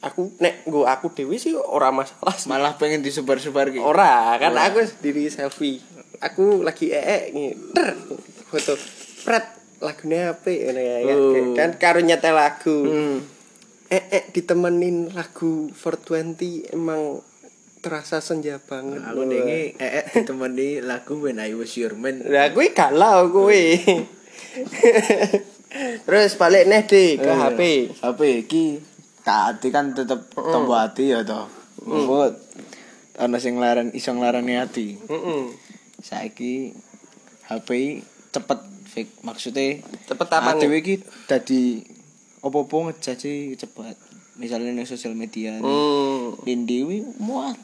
Aku 0.00 0.32
nek 0.40 0.64
nggo 0.64 0.88
aku 0.88 1.12
dewi 1.12 1.36
sih 1.36 1.52
ora 1.52 1.92
masalah. 1.92 2.32
sih. 2.40 2.48
Malah 2.48 2.80
pengen 2.80 3.04
disebar-sebar 3.04 3.68
gitu. 3.68 3.84
Ora, 3.84 4.32
kan 4.40 4.56
aku 4.56 4.80
sendiri 4.80 5.28
selfie. 5.28 5.84
Aku 6.24 6.64
lagi 6.64 6.88
ee 6.88 7.28
nih. 7.36 7.52
Ter, 7.76 7.92
foto 8.48 8.72
pret 9.28 9.57
lagunya 9.78 10.34
apa 10.34 10.50
ya, 10.50 10.74
ya, 10.74 11.14
Oh. 11.14 11.54
kan 11.54 11.78
karo 11.78 12.02
nyetel 12.02 12.34
lagu. 12.34 12.78
Hmm. 12.86 13.18
ee 13.88 14.20
ditemenin 14.36 15.16
lagu 15.16 15.72
420 15.72 16.76
emang 16.76 17.24
terasa 17.80 18.20
senja 18.20 18.60
banget. 18.60 19.00
Aku 19.00 19.24
dengi 19.24 19.72
ee 19.80 20.04
ditemani 20.12 20.84
lagu 20.84 21.16
When 21.16 21.40
I 21.40 21.56
Was 21.56 21.72
Your 21.80 21.96
Man. 21.96 22.20
Lah 22.28 22.52
kuwi 22.52 22.76
galau 22.76 23.32
kuwi. 23.32 23.80
Terus 26.04 26.32
balik 26.36 26.68
neh 26.68 26.84
di 26.84 27.16
ke 27.16 27.32
HP. 27.32 27.60
HP 28.00 28.20
iki 28.44 28.64
taati 29.24 29.68
kan 29.68 29.92
tetep 29.96 30.32
tombol 30.36 30.76
hati 30.76 31.12
ya 31.12 31.24
toh. 31.24 31.48
Mbok 31.84 32.32
ana 33.16 33.40
sing 33.40 33.56
laran 33.56 33.88
iso 33.96 34.12
nglarani 34.12 34.60
hati. 34.60 35.00
Heeh. 35.00 35.42
Saiki 36.04 36.72
HP 37.48 38.00
cepet 38.32 38.60
maksudnya 39.22 39.84
Cepet 40.08 40.28
apa 40.32 40.56
nih? 40.56 40.80
iki 40.80 40.94
dadi 41.28 41.84
opo-opo 42.42 42.88
ngejaji 42.88 43.54
cepet. 43.58 43.96
Misalnya 44.38 44.70
ning 44.70 44.86
sosial 44.86 45.12
media. 45.18 45.58
Hmm. 45.58 46.38
Indi 46.46 46.86
wi 46.86 47.02
muat 47.18 47.58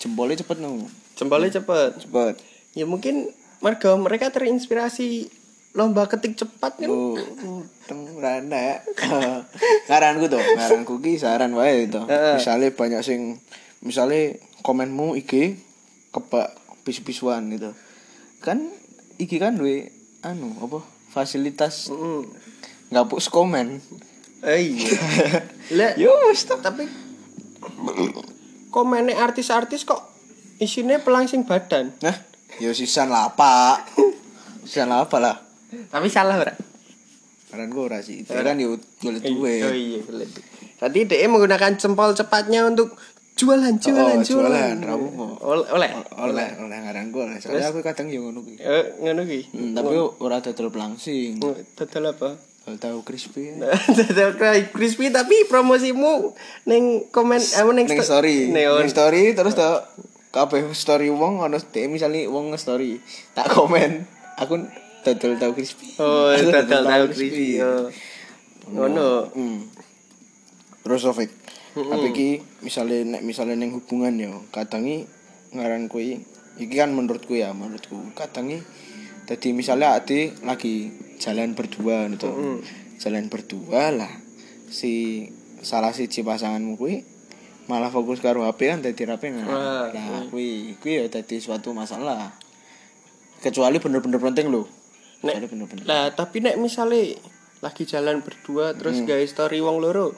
jempolnya 0.00 0.40
cepet 0.40 0.62
no. 0.62 0.86
Jempolnya 1.18 1.60
cepet. 1.60 2.06
Cepet. 2.06 2.34
Ya 2.74 2.86
mungkin 2.86 3.34
marga 3.60 3.92
mereka 3.98 4.32
terinspirasi 4.32 5.28
lomba 5.74 6.06
ketik 6.10 6.34
cepat 6.34 6.82
kan. 6.82 6.90
Oh, 6.90 7.14
teng 7.86 8.18
rana. 8.18 8.82
Ngaranku 9.90 10.26
tuh, 10.26 10.42
ngaranku 10.42 10.98
ki 10.98 11.18
saran 11.18 11.54
wae. 11.54 11.86
Heeh. 11.86 12.34
Misale 12.38 12.74
banyak 12.74 13.02
sing 13.06 13.38
misale 13.82 14.42
komenmu 14.66 15.14
IG 15.14 15.62
kebak 16.10 16.58
bis-bisuan 16.82 17.50
gitu. 17.54 17.70
Kan 18.42 18.66
iki 19.20 19.38
kan 19.38 19.60
duwe 19.60 19.94
anu 20.20 20.52
apa 20.60 20.84
fasilitas 21.10 21.88
Heeh. 21.88 22.28
ngapus 22.92 23.32
komen. 23.32 23.80
Eh 24.44 24.60
iya. 24.72 24.92
Lah 25.78 25.92
Yo 25.96 26.12
tapi 26.60 26.88
komennya 28.70 29.18
artis-artis 29.18 29.84
kok 29.84 30.00
isinya 30.60 31.00
pelangsing 31.00 31.44
badan. 31.48 31.96
Nah, 32.04 32.16
yo 32.60 32.70
sisan 32.76 33.08
lah 33.10 33.32
Pak. 33.34 33.96
Sisan 34.68 34.92
lah 34.92 35.08
apa 35.08 35.16
lah. 35.18 35.36
Tapi 35.88 36.06
salah 36.12 36.36
ora? 36.36 36.52
Ngaranku 37.50 37.78
ora 37.80 37.98
sih. 38.04 38.22
Itu 38.22 38.36
kan 38.36 38.60
yo 38.60 38.76
golek 39.00 39.24
duwe. 39.24 39.64
Oh 39.66 39.74
iya, 39.74 39.98
Tadi 40.80 41.08
DE 41.08 41.26
menggunakan 41.28 41.80
jempol 41.80 42.12
cepatnya 42.12 42.68
untuk 42.68 42.94
jualan, 43.40 43.74
jualan, 43.80 44.18
Oh, 44.20 44.20
jualan. 44.20 44.52
jualan, 44.52 44.74
ra 44.84 44.92
apa-apa. 44.92 45.26
Oleh, 45.40 45.66
oleh. 45.72 45.90
Oleh, 46.20 46.48
oleh 46.60 46.78
ngaranku 46.84 47.24
oleh. 47.24 47.40
Soalnya 47.40 47.72
aku 47.72 47.80
kadang 47.80 48.12
yo 48.12 48.20
ngono 48.20 48.44
kuwi. 48.44 48.60
Eh, 48.60 49.00
ngono 49.00 49.24
ki. 49.24 49.40
Hmm, 49.50 49.72
tapi 49.72 49.96
ora 49.96 50.44
dodol 50.44 50.68
pelangsing. 50.68 51.40
Dodol 51.40 52.04
apa? 52.06 52.36
Kalau 52.36 52.76
tahu 52.76 52.98
crispy. 53.00 53.56
Dodol 53.96 54.36
crispy 54.68 55.08
tapi 55.08 55.48
promosimu 55.48 56.36
ning 56.68 57.08
komen 57.08 57.40
apa 57.40 57.70
ning 57.72 57.88
Neng 57.88 57.96
sto- 57.96 58.20
story. 58.20 58.52
Neng 58.52 58.84
story 58.86 59.32
terus 59.32 59.56
tuh 59.56 59.80
kabeh 60.30 60.68
story 60.70 61.08
wong 61.08 61.40
ono 61.40 61.56
misale 61.88 62.28
wong 62.28 62.52
nge-story. 62.52 63.00
Tak 63.32 63.48
komen. 63.48 64.04
Aku 64.36 64.60
dodol 65.00 65.40
tahu 65.40 65.52
crispy. 65.56 65.96
Oh, 65.96 66.30
dodol 66.36 66.84
tahu 66.84 67.04
crispy. 67.08 67.56
Oh. 67.64 67.88
Ngono. 68.68 69.32
Hmm. 70.90 70.92
Terus 70.92 71.02
Sofik. 71.06 71.30
Tapi 71.70 72.06
iki 72.08 72.28
misale 72.60 73.02
nek 73.04 73.22
misale 73.22 73.54
ning 73.54 73.70
hubungan 73.70 74.10
yo 74.12 74.42
kadangi 74.50 75.06
ngaran 75.50 75.86
kuwi 75.86 76.18
iki 76.56 76.74
kan 76.74 76.90
menurutku 76.90 77.32
ya 77.32 77.50
menurutku 77.52 78.10
kadangi 78.12 78.58
Jadi 79.22 79.54
misalnya 79.54 79.94
ade 79.94 80.34
lagi 80.42 80.90
jalan 81.16 81.54
berdua 81.54 82.10
gitu. 82.10 82.58
Jalan 82.98 83.30
berdua 83.30 83.94
lah. 83.94 84.10
Si 84.66 85.22
salah 85.60 85.94
siji 85.94 86.20
pasanganmu 86.20 86.74
kuwi 86.74 87.06
malah 87.64 87.86
fokus 87.86 88.18
karo 88.18 88.42
HP 88.42 88.60
kan 88.66 88.78
dadi 88.80 89.06
rapi 89.06 89.30
nah. 89.30 89.46
Wah, 89.46 89.86
Nah, 89.88 90.26
kuwi 90.26 90.74
kuwi 90.76 90.92
ya 90.96 91.04
dadi 91.08 91.38
suatu 91.38 91.70
masalah. 91.70 92.34
Kecuali 93.38 93.78
bener-bener 93.78 94.18
penting 94.18 94.50
loh. 94.50 94.66
Nek- 95.22 95.38
Kecuali 95.38 95.46
bener-bener. 95.48 95.84
Lah, 95.86 96.10
tapi 96.10 96.42
nek 96.42 96.58
misale 96.58 97.14
lagi 97.60 97.86
jalan 97.86 98.20
berdua 98.20 98.74
terus 98.74 98.98
gawe 99.00 99.24
story 99.24 99.62
wong 99.62 99.78
loro. 99.78 100.10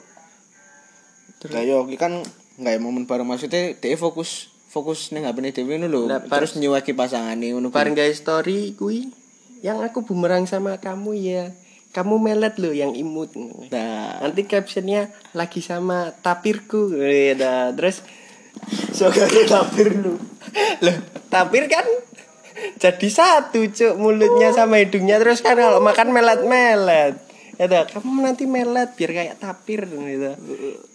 Lah 1.51 1.63
yo 1.63 1.83
iki 1.83 1.97
kan 1.97 2.23
nggak 2.55 2.77
momen 2.77 3.03
bareng 3.03 3.25
maksudnya 3.25 3.73
dia 3.73 3.97
fokus 3.97 4.53
fokus 4.69 5.11
ning 5.11 5.25
HP 5.25 5.53
dhewe 5.53 5.77
ngono 5.77 5.87
lho. 5.89 6.01
Bar- 6.07 6.41
Terus 6.41 6.55
nyuwaki 6.55 6.93
pasangane 6.93 7.51
ngono. 7.51 7.73
Bareng 7.73 7.93
gawe 7.93 8.13
story 8.13 8.73
kuwi 8.73 9.09
yang 9.59 9.81
aku 9.81 10.03
bumerang 10.03 10.45
sama 10.45 10.77
kamu 10.77 11.11
ya. 11.15 11.43
Kamu 11.93 12.17
melet 12.17 12.57
loh 12.57 12.73
yang 12.73 12.97
imut. 12.97 13.37
Nah, 13.69 14.17
Nanti 14.17 14.49
captionnya 14.49 15.13
lagi 15.37 15.61
sama 15.61 16.09
tapirku. 16.25 16.89
Dah. 17.37 17.69
Terus 17.69 18.01
sogane 18.91 19.45
tapir 19.45 19.93
lu. 19.93 20.17
Loh, 20.85 20.97
tapir 21.29 21.65
kan 21.65 21.85
jadi 22.77 23.07
satu 23.09 23.65
cuk 23.65 23.93
mulutnya 23.97 24.53
sama 24.53 24.77
hidungnya 24.77 25.17
terus 25.17 25.41
kan 25.41 25.57
kalau 25.57 25.81
makan 25.81 26.13
melet-melet. 26.13 27.17
Ya 27.61 27.69
dah, 27.69 27.85
kamu 27.85 28.25
nanti 28.25 28.49
melet 28.49 28.97
biar 28.97 29.11
kayak 29.13 29.37
tapir 29.37 29.85
gitu. 29.85 30.33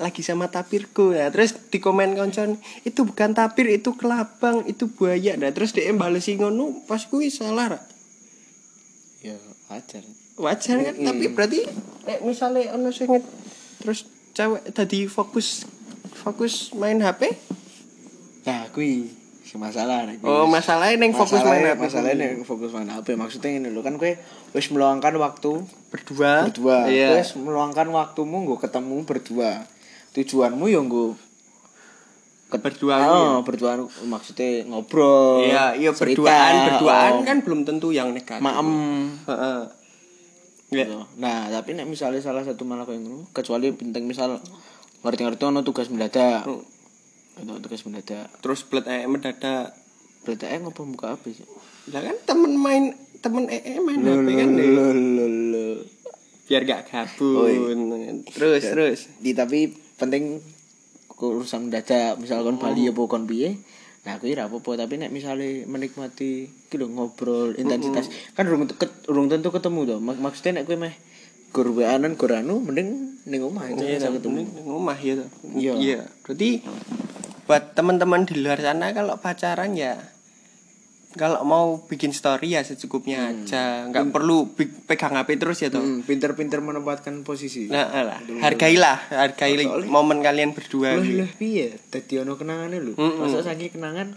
Lagi 0.03 0.27
sama 0.27 0.51
tapirku 0.51 1.15
ya. 1.15 1.31
Terus 1.31 1.55
di 1.71 1.79
komen 1.79 2.19
koncon, 2.19 2.59
itu 2.83 3.07
bukan 3.07 3.31
tapir, 3.31 3.71
itu 3.71 3.95
kelabang, 3.95 4.67
itu 4.67 4.91
buaya. 4.91 5.39
Nah, 5.39 5.55
terus 5.55 5.71
dia 5.71 5.91
balesi 5.95 6.35
ngono 6.35 6.83
pas 6.91 7.07
kuwi 7.07 7.31
salah. 7.31 7.79
Ra. 7.79 7.81
Ya, 9.23 9.39
wajar. 9.71 10.03
Wajar 10.39 10.77
kan, 10.83 10.95
tapi 11.03 11.27
berarti 11.35 11.67
nek 12.07 12.23
misalnya 12.23 12.79
ono 12.79 12.95
sing 12.95 13.11
terus 13.83 14.07
cewek 14.39 14.71
tadi 14.71 15.11
fokus 15.11 15.67
fokus 16.15 16.71
main 16.79 17.03
HP. 17.03 17.35
Nah, 18.47 18.71
kuwi 18.71 19.11
si 19.11 19.18
masalah 19.57 20.05
nek 20.05 20.21
kuwi. 20.21 20.29
Oh, 20.29 20.45
masalahnya 20.45 21.01
neng 21.01 21.17
fokus 21.17 21.41
main 21.41 21.65
HP. 21.65 21.81
Masalahnya 21.81 22.15
nek 22.21 22.45
fokus 22.45 22.71
main 22.77 22.91
HP. 22.93 23.17
Maksudnya 23.17 23.49
ngene 23.57 23.69
lho 23.73 23.81
kan 23.81 23.97
kowe 23.97 24.13
wis 24.53 24.67
meluangkan 24.69 25.15
waktu 25.17 25.65
berdua. 25.89 26.45
berdua. 26.45 26.91
Iya. 26.93 27.17
Wis 27.17 27.33
meluangkan 27.41 27.89
waktumu 27.89 28.45
nggo 28.45 28.61
ketemu 28.61 29.09
berdua. 29.09 29.65
Tujuanmu 30.13 30.69
yo 30.69 30.85
nggo 30.85 31.07
Berduaan. 32.49 33.05
Oh, 33.13 33.39
berduaan 33.45 33.85
maksudnya 34.09 34.65
ngobrol. 34.65 35.45
Iya, 35.45 35.77
iya 35.77 35.93
berduaan, 35.93 36.53
berduaan 36.73 37.13
oh, 37.21 37.25
kan 37.29 37.45
belum 37.45 37.69
tentu 37.69 37.93
yang 37.93 38.17
negatif. 38.17 38.41
maem. 38.41 38.69
Heeh. 39.29 39.61
Ya. 40.73 40.89
Gitu. 40.89 40.97
Nah, 41.21 41.53
tapi 41.53 41.77
nek 41.77 41.85
misalnya 41.85 42.25
salah 42.25 42.41
satu 42.41 42.65
malah 42.65 42.89
kayak 42.89 43.05
kecuali 43.37 43.69
penting 43.77 44.09
misal 44.09 44.41
ngerti-ngerti 45.05 45.45
ono 45.45 45.61
tugas 45.61 45.93
mendadak. 45.93 46.49
Hmm. 46.49 46.65
Ono 47.45 47.63
tugas 47.63 47.83
mendadak. 47.87 48.27
Terus 48.43 48.61
blet 48.67 48.87
ee 48.87 49.07
mendadak. 49.07 49.75
Berarti 50.27 50.45
eh 50.47 50.59
ngopo 50.59 50.83
buka 50.85 51.15
HP 51.15 51.25
sih? 51.35 51.47
Lah 51.95 52.03
kan 52.03 52.17
temen 52.27 52.53
main 52.59 52.93
temen 53.19 53.47
ee 53.47 53.79
main 53.79 53.99
HP 53.99 54.29
kan 54.35 54.49
deh. 54.53 54.67
Lho, 54.67 54.87
lho, 54.91 55.27
lho. 55.27 55.67
Biar 56.49 56.63
gak 56.65 56.89
gabun. 56.89 57.85
Terus 58.27 58.63
terus. 58.65 58.99
Di 59.21 59.33
tapi 59.33 59.71
penting 59.97 60.41
urusan 61.19 61.67
mendadak, 61.67 62.15
misal 62.17 62.43
kon 62.43 62.57
Bali 62.57 62.87
apa 62.87 63.03
kon 63.05 63.27
piye. 63.27 63.59
Nah, 64.07 64.17
aku 64.17 64.31
ora 64.31 64.47
apa-apa, 64.47 64.87
tapi 64.87 64.97
nek 64.97 65.11
misale 65.11 65.67
menikmati 65.67 66.47
iki 66.47 66.77
lho 66.79 66.87
ngobrol 66.89 67.53
intensitas 67.53 68.07
kan 68.33 68.47
urung 68.47 68.65
ket- 68.71 69.05
urung 69.11 69.27
tentu 69.27 69.51
ketemu 69.51 69.81
to. 69.85 69.97
Mak 69.99 70.17
maksudnya 70.17 70.63
nek 70.63 70.65
kowe 70.65 70.79
meh 70.79 70.95
gur 71.51 71.69
weanan 71.75 72.15
gur 72.15 72.33
anu 72.33 72.63
mending 72.63 73.19
ning 73.27 73.41
omah 73.43 73.69
aja 73.69 73.85
bisa 73.85 74.09
ketemu. 74.09 74.47
Rumah 74.65 74.97
ya 74.97 75.13
tuh. 75.19 75.29
Iya. 75.53 75.73
Iya. 75.77 76.01
Berarti 76.25 76.51
buat 77.49 77.73
teman-teman 77.73 78.29
di 78.29 78.37
luar 78.39 78.61
sana 78.61 78.93
kalau 78.93 79.17
pacaran 79.17 79.73
ya 79.73 79.97
kalau 81.17 81.41
mau 81.41 81.81
bikin 81.89 82.13
story 82.13 82.53
ya 82.53 82.61
secukupnya 82.61 83.33
aja, 83.33 83.89
nggak 83.89 84.13
perlu 84.13 84.53
bi- 84.53 84.69
pegang 84.69 85.17
HP 85.17 85.41
terus 85.41 85.59
ya 85.65 85.73
tuh. 85.73 85.81
Hmm, 85.81 86.05
pinter-pinter 86.05 86.61
menempatkan 86.61 87.25
posisi. 87.25 87.65
Nah, 87.65 87.89
lah, 88.05 88.21
hargailah, 88.45 89.09
hargai 89.17 89.57
momen 89.89 90.21
kalian 90.21 90.53
berdua. 90.53 90.95
Lah 90.95 91.03
gitu. 91.03 91.25
lah 91.25 91.31
piye? 91.35 91.81
Dadi 91.89 92.21
ono 92.21 92.37
kenangane 92.37 92.77
lho. 92.79 92.93
Mm-mm. 92.95 93.25
Masa 93.25 93.41
saking 93.41 93.81
kenangan 93.81 94.15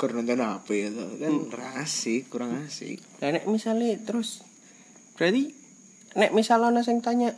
kur 0.00 0.16
nonton 0.16 0.40
HP 0.40 0.68
itu 0.88 1.04
kan 1.20 1.32
ra 1.52 1.84
asik, 1.84 2.32
kurang 2.32 2.56
asik. 2.64 3.04
Nah, 3.20 3.36
nek 3.36 3.44
misalnya 3.44 4.00
terus 4.00 4.40
berarti 5.20 5.52
nek 6.16 6.32
misal 6.32 6.64
ana 6.64 6.80
sing 6.80 7.04
tanya 7.04 7.36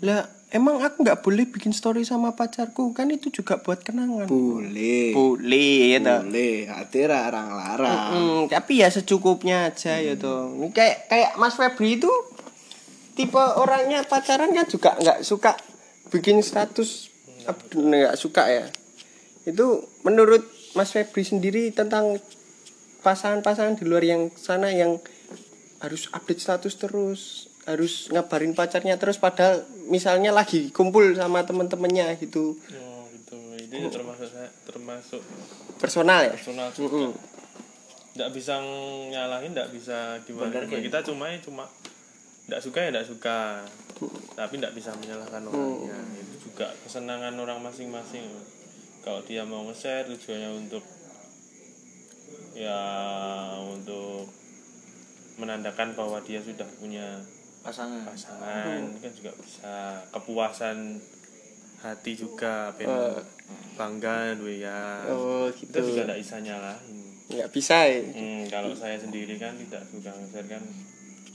lah 0.00 0.24
emang 0.48 0.80
aku 0.80 1.04
nggak 1.04 1.20
boleh 1.20 1.44
bikin 1.48 1.76
story 1.76 2.04
sama 2.04 2.32
pacarku? 2.32 2.92
Kan 2.96 3.12
itu 3.12 3.28
juga 3.28 3.60
buat 3.60 3.84
kenangan. 3.84 4.28
Boleh. 4.28 5.12
Boleh 5.12 5.96
ya 5.96 5.98
toh. 6.00 6.20
Boleh. 6.24 6.68
Hati 6.68 7.04
larang 7.04 7.52
larang 7.52 8.00
Hmm, 8.12 8.40
tapi 8.48 8.80
ya 8.80 8.88
secukupnya 8.88 9.68
aja 9.72 10.00
ya 10.00 10.16
toh. 10.16 10.52
Ini 10.56 10.72
kayak 10.72 10.96
kayak 11.08 11.30
Mas 11.36 11.56
Febri 11.56 12.00
itu 12.00 12.10
tipe 13.18 13.38
orangnya 13.38 14.06
pacaran 14.06 14.54
kan 14.54 14.66
juga 14.70 14.94
nggak 14.94 15.26
suka 15.26 15.58
bikin 16.08 16.40
status 16.40 17.12
nggak 17.74 18.16
suka 18.16 18.48
ya. 18.48 18.66
Itu 19.44 19.88
menurut 20.04 20.44
Mas 20.76 20.92
Febri 20.92 21.24
sendiri 21.24 21.72
tentang 21.72 22.20
pasangan-pasangan 23.00 23.78
di 23.78 23.84
luar 23.88 24.04
yang 24.04 24.28
sana 24.34 24.68
yang 24.74 25.00
harus 25.78 26.10
update 26.10 26.42
status 26.42 26.74
terus 26.74 27.47
harus 27.68 28.08
ngabarin 28.08 28.56
pacarnya 28.56 28.96
terus 28.96 29.20
padahal 29.20 29.60
misalnya 29.92 30.32
lagi 30.32 30.72
kumpul 30.72 31.12
sama 31.12 31.44
temen-temennya 31.44 32.16
gitu. 32.16 32.56
Oh 32.56 33.04
gitu. 33.12 33.36
Ini 33.68 33.92
termasuk 33.92 34.28
saya 34.32 34.48
termasuk 34.64 35.20
personal 35.76 36.24
ya? 36.24 36.32
personal 36.32 36.72
juga. 36.72 36.88
Mm-mm. 36.88 37.12
nggak 38.18 38.34
bisa 38.34 38.58
nyalahin 39.14 39.54
nggak 39.54 39.70
bisa 39.70 40.18
gimana 40.26 40.64
gimana. 40.66 40.82
kita 40.82 40.98
cuma 41.06 41.30
cuma 41.38 41.64
nggak 42.48 42.60
suka 42.64 42.78
ya 42.80 42.88
nggak 42.88 43.08
suka. 43.12 43.62
Tapi 44.32 44.54
nggak 44.56 44.74
bisa 44.74 44.96
menyalahkan 44.96 45.44
orangnya. 45.44 45.98
Itu 46.16 46.48
juga 46.48 46.72
kesenangan 46.86 47.36
orang 47.36 47.60
masing-masing. 47.60 48.24
Kalau 49.04 49.20
dia 49.28 49.44
mau 49.44 49.66
nge-share 49.68 50.08
tujuannya 50.08 50.50
untuk 50.56 50.82
ya 52.56 52.80
untuk 53.62 54.26
menandakan 55.38 55.94
bahwa 55.94 56.18
dia 56.26 56.42
sudah 56.42 56.66
punya 56.82 57.22
pasangan. 57.68 58.00
Pasangan. 58.02 58.80
Ini 58.80 58.98
kan 58.98 59.12
juga 59.12 59.32
bisa 59.36 59.74
kepuasan 60.08 60.78
hati 61.78 62.12
juga 62.12 62.72
pengen 62.74 62.96
Eh. 63.14 63.22
bangga 63.76 64.34
duwe 64.34 64.58
ya. 64.58 65.04
Oh 65.08 65.46
kita 65.52 65.78
gitu. 65.78 65.94
juga 65.94 66.10
nggak 66.10 66.20
bisa 66.20 66.36
nyalahin. 66.40 66.98
Nggak 67.28 67.50
bisa 67.52 67.76
ya 67.84 68.00
Hmm, 68.02 68.42
kalau 68.48 68.72
saya 68.72 68.96
sendiri 68.96 69.36
kan 69.36 69.52
tidak 69.54 69.84
suka 69.86 70.10
nge-share 70.10 70.48
kan 70.48 70.62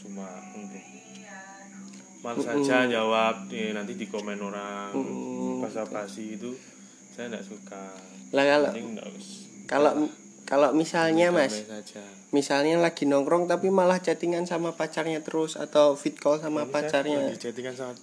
cuma 0.01 0.27
untuk 0.51 0.83
malu 2.19 2.39
saja 2.39 2.87
jawab 2.87 3.47
di, 3.47 3.71
nanti 3.71 3.93
di 3.93 4.09
komen 4.09 4.41
orang. 4.41 4.91
Basa-basi 5.61 6.35
itu 6.35 6.51
saya 7.13 7.29
tidak 7.29 7.45
suka. 7.45 7.93
Lah 8.33 8.43
kalau 8.43 8.69
kalau 9.63 9.91
kalau 10.43 10.75
misalnya 10.75 11.31
mas 11.31 11.63
saja. 11.63 12.03
misalnya 12.35 12.75
lagi 12.79 13.07
nongkrong 13.07 13.47
tapi 13.47 13.71
malah 13.71 13.99
chattingan 14.03 14.43
sama 14.43 14.75
pacarnya 14.75 15.23
terus 15.23 15.55
atau 15.55 15.95
fit 15.95 16.15
call 16.15 16.39
sama 16.43 16.67
pacarnya. 16.67 17.31
lagi 17.31 17.39
chattingan 17.39 17.75
sama 17.75 17.93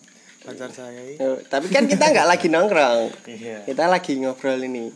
pacar 0.40 0.72
saya 0.72 1.00
ini. 1.04 1.20
Eh, 1.20 1.38
tapi 1.52 1.68
kan 1.68 1.84
kita 1.84 2.00
nggak 2.00 2.28
lagi 2.28 2.48
nongkrong. 2.48 3.12
Iya. 3.28 3.68
Kita 3.68 3.84
lagi 3.92 4.16
ngobrol 4.16 4.60
ini. 4.64 4.88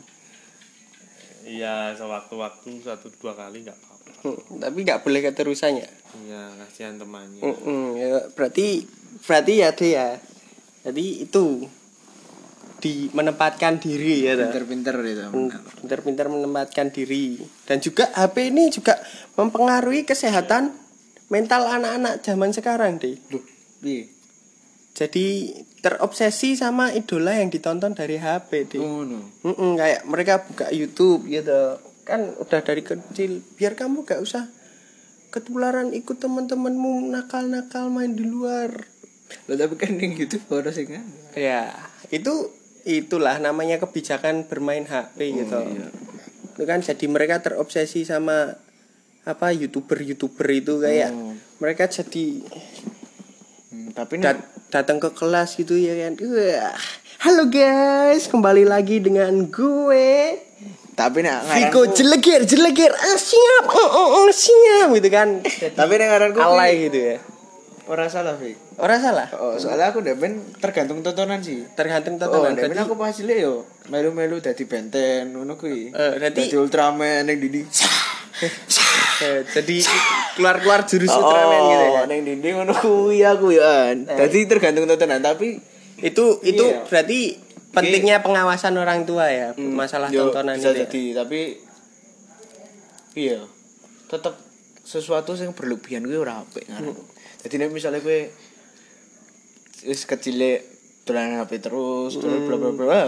Iya 1.44 1.92
sewaktu-waktu 1.92 2.80
satu 2.80 3.12
dua 3.20 3.36
kali 3.36 3.60
nggak 3.68 3.76
apa-apa. 3.76 4.10
Hmm, 4.24 4.40
tapi 4.56 4.78
nggak 4.88 5.04
boleh 5.04 5.20
keterusannya 5.20 5.88
iya 6.22 6.42
kasihan 6.62 6.94
temannya. 6.96 7.42
Mm-mm, 7.42 7.98
ya, 7.98 8.08
berarti 8.32 8.86
berarti 9.26 9.52
ya 9.60 9.68
deh 9.74 9.90
ya. 9.92 10.08
Jadi 10.84 11.26
itu 11.26 11.44
di 12.84 13.08
menempatkan 13.16 13.80
diri 13.80 14.28
ya 14.28 14.36
pinter-pinter 14.36 14.92
itu 15.00 15.24
pintar-pintar 15.80 16.28
menempatkan 16.28 16.92
diri. 16.92 17.40
Dan 17.64 17.80
juga 17.80 18.12
HP 18.12 18.52
ini 18.52 18.68
juga 18.68 19.00
mempengaruhi 19.40 20.04
kesehatan 20.04 20.76
mental 21.32 21.64
anak-anak 21.64 22.20
zaman 22.20 22.52
sekarang 22.52 23.00
deh 23.00 23.16
Duh, 23.32 23.40
jadi 24.94 25.26
terobsesi 25.80 26.54
sama 26.54 26.92
idola 26.92 27.34
yang 27.34 27.48
ditonton 27.48 27.96
dari 27.96 28.20
HP 28.20 28.76
deh 28.76 28.80
Oh, 28.80 29.02
no. 29.02 29.26
Kayak 29.74 30.04
mereka 30.04 30.34
buka 30.44 30.68
YouTube 30.70 31.26
gitu 31.32 31.80
kan 32.04 32.36
udah 32.36 32.60
dari 32.60 32.84
kecil 32.84 33.40
biar 33.56 33.80
kamu 33.80 34.04
gak 34.04 34.20
usah 34.20 34.44
ketularan 35.32 35.90
ikut 35.96 36.20
teman-temanmu 36.20 37.10
nakal-nakal 37.10 37.90
main 37.90 38.14
di 38.14 38.22
luar. 38.22 38.70
Loh, 39.50 39.56
tapi 39.58 39.74
kan 39.74 39.98
yang 39.98 40.14
YouTube 40.14 40.46
sing 40.70 40.94
kan. 40.94 41.06
ya 41.34 41.74
itu 42.14 42.54
itulah 42.84 43.36
namanya 43.38 43.76
kebijakan 43.76 44.44
bermain 44.44 44.84
HP 44.84 45.16
gitu. 45.34 45.56
iya. 45.58 45.88
itu 46.46 46.62
kan 46.62 46.78
jadi 46.78 47.04
mereka 47.06 47.40
terobsesi 47.40 48.04
sama 48.04 48.54
apa 49.24 49.50
youtuber-youtuber 49.50 50.46
itu 50.48 50.78
kayak 50.78 51.10
Oh. 51.10 51.32
mereka 51.58 51.84
jadi 51.86 52.44
Hmm, 53.66 53.90
tapi 53.90 54.22
dat- 54.22 54.38
datang 54.70 55.02
ke 55.02 55.10
kelas 55.10 55.56
gitu 55.56 55.74
ya 55.74 55.98
kan. 55.98 56.14
Wah, 56.14 56.78
halo 57.20 57.50
guys 57.50 58.30
kembali 58.30 58.62
lagi 58.62 59.02
dengan 59.02 59.50
gue. 59.50 60.38
Tapi 60.94 61.18
nek 61.20 61.42
Viko 61.50 61.90
jelegir 61.90 62.46
jelegir 62.46 62.94
ah, 62.94 63.18
siap 63.18 63.66
oh, 63.66 63.90
oh, 63.90 64.08
oh, 64.14 64.28
siap 64.30 64.94
gitu 64.94 65.10
kan. 65.10 65.42
Tapi 65.74 65.92
nek 65.96 66.06
ngaranku 66.06 66.38
alay 66.38 66.86
gitu 66.86 66.98
ya 67.02 67.18
ora 67.84 68.06
salah, 68.06 68.34
Fik. 68.34 68.56
orang 68.76 68.96
salah 68.96 69.26
Oh, 69.34 69.54
soalnya 69.54 69.90
aku 69.90 70.00
ben 70.00 70.40
tergantung 70.56 71.00
tontonan 71.00 71.38
sih. 71.38 71.68
tergantung 71.72 72.16
Oh, 72.16 72.20
tontonan 72.22 72.56
Berarti- 72.56 72.80
aku 72.80 72.94
pas 72.94 73.10
cilik 73.10 73.38
yo 73.38 73.64
melu-melu 73.86 74.38
dadi 74.38 74.64
benten 74.64 75.30
ngono 75.30 75.54
kuwi. 75.54 75.90
Eh, 75.90 76.12
dadi 76.18 76.48
Ultraman 76.54 77.22
ning 77.22 77.36
dinding. 77.38 77.68
eh, 79.20 79.40
jadi 79.46 79.76
keluar 80.34 80.58
keluar 80.58 80.80
jurus 80.82 81.08
Ultraman 81.08 81.60
gitu 81.66 81.84
ya 81.86 81.90
Oh, 81.94 82.06
ning 82.06 82.20
dinding 82.22 82.54
ngono 82.56 82.72
kuwi 82.74 83.20
aku 83.20 83.52
ya. 83.52 83.92
Dadi 83.94 84.40
tergantung 84.44 84.84
tontonan, 84.86 85.20
tapi 85.20 85.60
itu 85.98 86.24
itu 86.42 86.64
Iya. 86.64 86.84
berarti 86.84 87.20
pentingnya 87.70 88.18
pengawasan 88.20 88.74
orang 88.74 89.02
tua 89.02 89.28
ya 89.28 89.52
masalah 89.54 90.08
yo, 90.08 90.28
tontonan 90.28 90.56
bisa 90.56 90.70
itu 90.70 90.74
ya. 90.74 90.80
jadi, 90.84 91.02
tapi 91.16 91.40
iya. 93.14 93.40
Tetep 94.06 94.34
sesuatu 94.80 95.32
yang 95.34 95.52
berlebihan 95.52 96.02
gue 96.02 96.14
ora 96.14 96.38
apik 96.38 96.64
kan. 96.66 96.84
Jadi 97.44 97.54
nek 97.54 97.70
misalnya 97.70 98.00
gue 98.00 98.32
wis 99.84 100.02
kecil 100.02 100.40
dolanan 101.04 101.44
HP 101.44 101.60
terus, 101.60 102.16
terus 102.16 102.40
bla 102.42 102.56
bla 102.56 102.72
bla. 102.72 103.02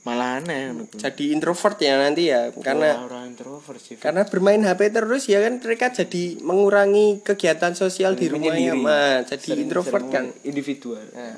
Malah 0.00 0.40
aneh 0.40 0.72
jadi 0.96 1.24
introvert 1.28 1.76
ya 1.76 2.00
nanti 2.00 2.32
ya 2.32 2.48
karena 2.56 3.04
Ora- 3.04 3.20
ora 3.20 3.28
introvert 3.28 3.76
sih. 3.76 4.00
karena 4.00 4.24
bermain 4.24 4.64
HP 4.64 4.88
terus 4.88 5.28
ya 5.28 5.44
kan 5.44 5.60
mereka 5.60 5.92
jadi 5.92 6.40
mengurangi 6.40 7.20
kegiatan 7.20 7.76
sosial 7.76 8.16
di 8.16 8.32
rumahnya 8.32 8.72
Menyendiri. 8.72 8.80
mah 8.80 9.28
jadi 9.28 9.44
Sering- 9.44 9.60
introvert 9.60 10.00
sering 10.00 10.32
kan. 10.32 10.46
Individual. 10.48 11.04
Nah, 11.04 11.36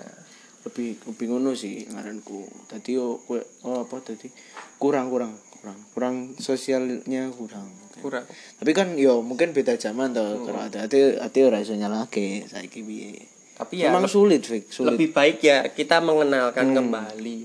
lebih 0.63 0.95
lebih 0.95 1.27
ngono 1.27 1.59
sih 1.59 1.91
ngaranku. 1.91 2.47
Tadi 2.71 2.95
kue 3.27 3.43
oh 3.67 3.83
apa 3.83 3.97
tadi 3.99 4.31
kurang 4.79 5.11
kurang 5.11 5.35
kurang. 5.59 5.79
Kurang 5.91 6.15
sosialnya 6.39 7.35
kurang 7.35 7.67
kurang. 8.03 8.27
Tapi 8.59 8.71
kan 8.75 8.99
yo 8.99 9.23
mungkin 9.23 9.55
beda 9.55 9.79
zaman 9.79 10.11
toh 10.11 10.43
kalau 10.43 10.61
ada. 10.61 10.85
Hati 10.85 11.17
hati 11.17 11.39
ora 11.41 11.63
iso 11.63 11.73
nyalake 11.73 12.45
saiki 12.45 12.83
piye. 12.83 13.23
Tapi 13.55 13.79
ya 13.79 13.89
memang 13.89 14.05
le- 14.05 14.11
sulit 14.11 14.43
Fik, 14.43 14.69
sulit. 14.69 14.99
lebih 14.99 15.15
baik 15.15 15.39
ya 15.41 15.63
kita 15.65 16.03
mengenalkan 16.03 16.75
kembali. 16.75 17.39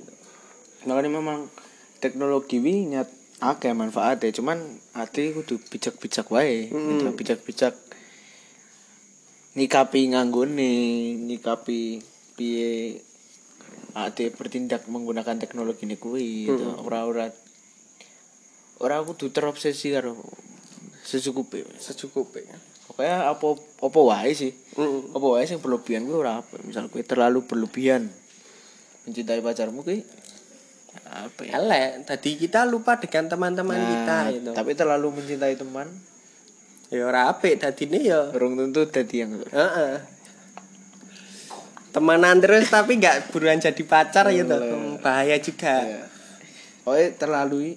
Makanya 0.90 1.12
memang 1.14 1.46
teknologi 2.02 2.58
wi 2.58 2.90
nyat 2.90 3.08
akeh 3.38 3.72
manfaatnya. 3.72 4.34
Cuman 4.34 4.58
hati 4.92 5.32
kudu 5.32 5.62
bijak-bijak 5.70 6.26
wae. 6.28 6.74
Gitu 6.74 7.06
bijak-bijak 7.14 7.78
nyikapi 9.58 10.14
nganggone 10.14 10.72
nyikapi 11.26 12.02
piye 12.38 13.02
ade 13.98 14.30
bertindak 14.30 14.86
menggunakan 14.86 15.42
teknologi 15.42 15.90
ini 15.90 15.98
kuwi 15.98 16.46
gitu. 16.46 16.78
ora 16.86 17.10
ora 17.10 17.26
ora 18.78 19.02
kudu 19.02 19.34
terobsesi 19.34 19.90
karo 19.90 20.14
secukupnya 21.08 21.64
secukupnya 21.78 22.60
pokoknya 22.84 23.16
apa 23.26 23.48
apa 23.80 24.00
wae 24.04 24.32
sih 24.34 24.52
Mm. 24.76 25.16
apa 25.16 25.26
wae 25.26 25.44
sing 25.44 25.58
berlebihan 25.58 26.04
kuwi 26.04 26.18
ora 26.18 26.44
apa 26.44 26.60
misal 26.62 26.86
kuwi 26.88 27.02
terlalu 27.02 27.42
berlebihan 27.42 28.12
mencintai 29.04 29.40
pacarmu 29.40 29.82
kuwi 29.82 30.04
apa 31.08 31.42
ya 31.42 31.58
elek 31.58 32.04
tadi 32.04 32.36
kita 32.36 32.62
lupa 32.64 33.00
dengan 33.00 33.26
teman-teman 33.28 33.74
Nah, 33.74 33.88
kita 33.88 34.18
gitu 34.34 34.50
tapi 34.52 34.72
terlalu 34.74 35.08
mencintai 35.14 35.56
teman 35.56 35.88
ya 36.88 37.04
ora 37.04 37.28
apik 37.30 37.58
tadi 37.58 37.88
ini 37.88 38.00
ya 38.06 38.28
belum 38.30 38.54
tentu 38.58 38.84
jadi 38.86 39.16
yang 39.24 39.32
Heeh. 39.42 39.96
Temenan 41.88 42.38
terus 42.38 42.70
tapi 42.70 42.96
nggak 42.96 43.32
buruan 43.32 43.58
jadi 43.58 43.82
pacar 43.82 44.30
gitu. 44.30 44.54
Hmm, 44.54 45.02
Bahaya 45.02 45.40
juga. 45.40 45.82
ya. 45.82 46.04
pokoknya 46.84 47.10
terlalu 47.18 47.74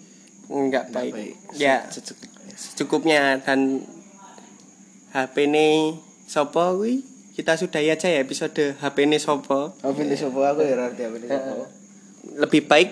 Enggak 0.47 0.91
baik. 0.91 1.13
baik. 1.15 1.35
Ya, 1.55 1.87
secukupnya 1.87 2.40
dan 3.45 3.85
HP 5.11 5.35
ini 5.51 5.99
sopo 6.31 6.79
kuwi? 6.79 7.03
Kita 7.35 7.57
sudahi 7.57 7.89
aja 7.91 8.07
ya 8.11 8.21
episode 8.23 8.77
HP 8.79 8.97
ini 9.07 9.19
sopo. 9.19 9.75
apa 9.81 9.99
ini 10.03 10.15
sopo? 10.15 10.45
Aku 10.45 10.63
ya 10.63 10.77
apa 10.77 10.95
ini 10.95 11.27
sopo. 11.27 11.67
Lebih 12.37 12.69
baik 12.69 12.91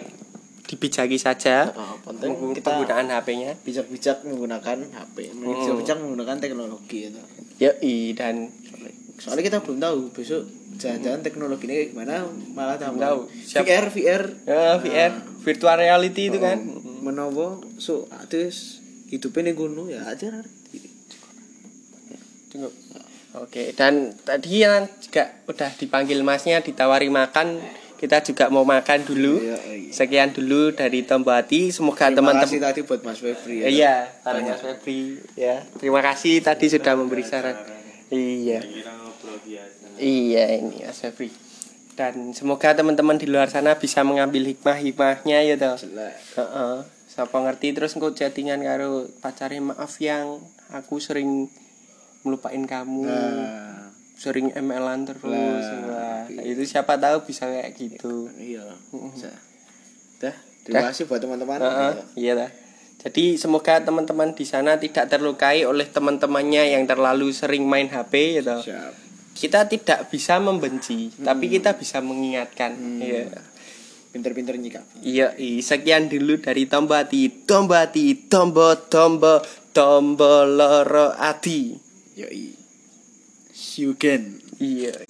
dibijaki 0.69 1.17
saja. 1.17 1.73
Oh, 1.73 1.97
penting 2.05 2.53
kita 2.53 2.69
penggunaan 2.69 3.09
HP-nya. 3.09 3.57
bijak-bijak 3.65 4.21
menggunakan 4.29 4.85
HP 4.85 5.17
bijak-bijak 5.33 5.97
menggunakan 5.97 6.37
teknologi 6.41 7.09
itu. 7.09 7.21
Yoi 7.59 8.13
dan 8.13 8.53
soalnya 9.19 9.43
kita 9.43 9.59
belum 9.67 9.83
tahu 9.83 9.99
besok 10.15 10.47
jangan-jangan 10.79 11.27
teknologinya 11.27 11.75
kayak 11.75 11.91
gimana 11.91 12.15
malah 12.55 12.79
tahu 12.79 12.95
tahu. 13.03 13.21
Siap. 13.35 13.67
VR 13.67 13.87
VR 13.91 14.25
Ya, 14.47 14.79
VR, 14.79 15.13
virtual 15.43 15.77
reality 15.81 16.31
itu 16.31 16.39
kan. 16.39 16.63
menowo 17.03 17.63
so 17.79 18.07
terus 18.31 18.83
hidupnya 19.09 19.51
nih 19.51 19.55
gunung 19.57 19.89
ya 19.89 20.05
aja 20.05 20.45
Cukup. 22.49 22.73
Oke, 23.37 23.77
dan 23.77 24.17
tadi 24.25 24.65
kan 24.65 24.89
juga 25.05 25.29
udah 25.45 25.71
dipanggil 25.77 26.25
masnya 26.25 26.65
ditawari 26.65 27.13
makan, 27.13 27.61
kita 28.01 28.25
juga 28.25 28.49
mau 28.49 28.65
makan 28.65 29.05
dulu. 29.05 29.37
Iya, 29.37 29.59
iya. 29.69 29.93
Sekian 29.93 30.33
dulu 30.33 30.73
dari 30.73 31.05
Tombo 31.05 31.29
Hati. 31.29 31.69
Semoga 31.69 32.09
terima 32.09 32.33
teman-teman 32.33 32.49
kasih 32.49 32.61
tadi 32.65 32.81
buat 32.89 33.05
Mas 33.05 33.21
Febri 33.21 33.57
ya. 33.61 33.67
Iya, 33.69 33.95
para 34.25 34.41
Mas 34.41 34.65
Febri 34.65 35.21
ya. 35.37 35.61
Terima 35.77 36.01
kasih 36.01 36.41
tadi 36.41 36.73
sudah 36.73 36.93
memberi 36.97 37.21
saran. 37.21 37.57
Iya. 38.09 38.65
Biasa. 39.29 40.01
Iya 40.01 40.45
ini 40.65 40.89
Mas 40.89 40.99
Febri. 41.05 41.29
Dan 41.99 42.31
semoga 42.31 42.79
teman-teman 42.79 43.19
di 43.19 43.27
luar 43.27 43.51
sana 43.51 43.75
bisa 43.75 44.07
mengambil 44.07 44.47
hikmah-hikmahnya 44.47 45.39
ya 45.43 45.59
toh. 45.59 45.75
Heeh. 46.39 46.77
Siapa 47.11 47.35
ngerti 47.35 47.75
terus 47.75 47.99
engko 47.99 48.15
chattingan 48.15 48.63
karo 48.63 49.11
pacare 49.19 49.59
maaf 49.59 49.99
yang 49.99 50.39
aku 50.71 51.03
sering 51.03 51.51
melupain 52.23 52.63
kamu. 52.63 53.03
Nah, 53.03 53.91
Sering 54.15 54.55
ML-an 54.55 55.11
terus. 55.11 55.27
Lah. 55.27 56.27
Wah, 56.27 56.43
itu 56.43 56.63
siapa 56.67 56.99
tahu 57.03 57.27
bisa 57.27 57.51
kayak 57.51 57.75
gitu. 57.75 58.31
iya. 58.39 58.63
Bisa. 58.95 59.35
Dah, 60.23 60.35
terima 60.63 60.87
Dah. 60.87 60.95
kasih 60.95 61.11
buat 61.11 61.19
teman-teman. 61.19 61.59
Heeh, 61.63 61.93
iya 62.15 62.35
lah. 62.39 62.51
Jadi 62.99 63.39
semoga 63.39 63.79
teman-teman 63.79 64.35
di 64.35 64.43
sana 64.43 64.75
tidak 64.79 65.07
terlukai 65.07 65.63
oleh 65.63 65.87
teman-temannya 65.87 66.79
yang 66.79 66.87
terlalu 66.87 67.31
sering 67.31 67.67
main 67.67 67.87
HP 67.91 68.39
ya 68.39 68.43
toh. 68.43 68.63
Siap. 68.63 69.08
Kita 69.39 69.71
tidak 69.71 70.11
bisa 70.11 70.43
membenci, 70.43 71.15
tapi 71.23 71.47
kita 71.47 71.79
bisa 71.79 72.03
mengingatkan. 72.03 72.75
Iya. 72.99 73.31
Pinter-pinter 74.11 74.59
nyikap. 74.59 74.83
Iya, 75.05 75.37
sekian 75.63 76.11
dulu 76.11 76.43
dari 76.43 76.67
Tombo 76.67 76.99
Hati, 76.99 77.47
Tombo 77.47 77.79
Hati, 77.79 78.27
Tombo 78.27 78.75
Tombo 78.91 79.39
Tombo 79.71 80.43
Loro 80.43 81.15
Hati. 81.15 81.77
Yoi. 82.19 82.53
See 83.55 83.87
you 83.87 83.95
again. 83.95 84.43
Iya. 84.59 85.08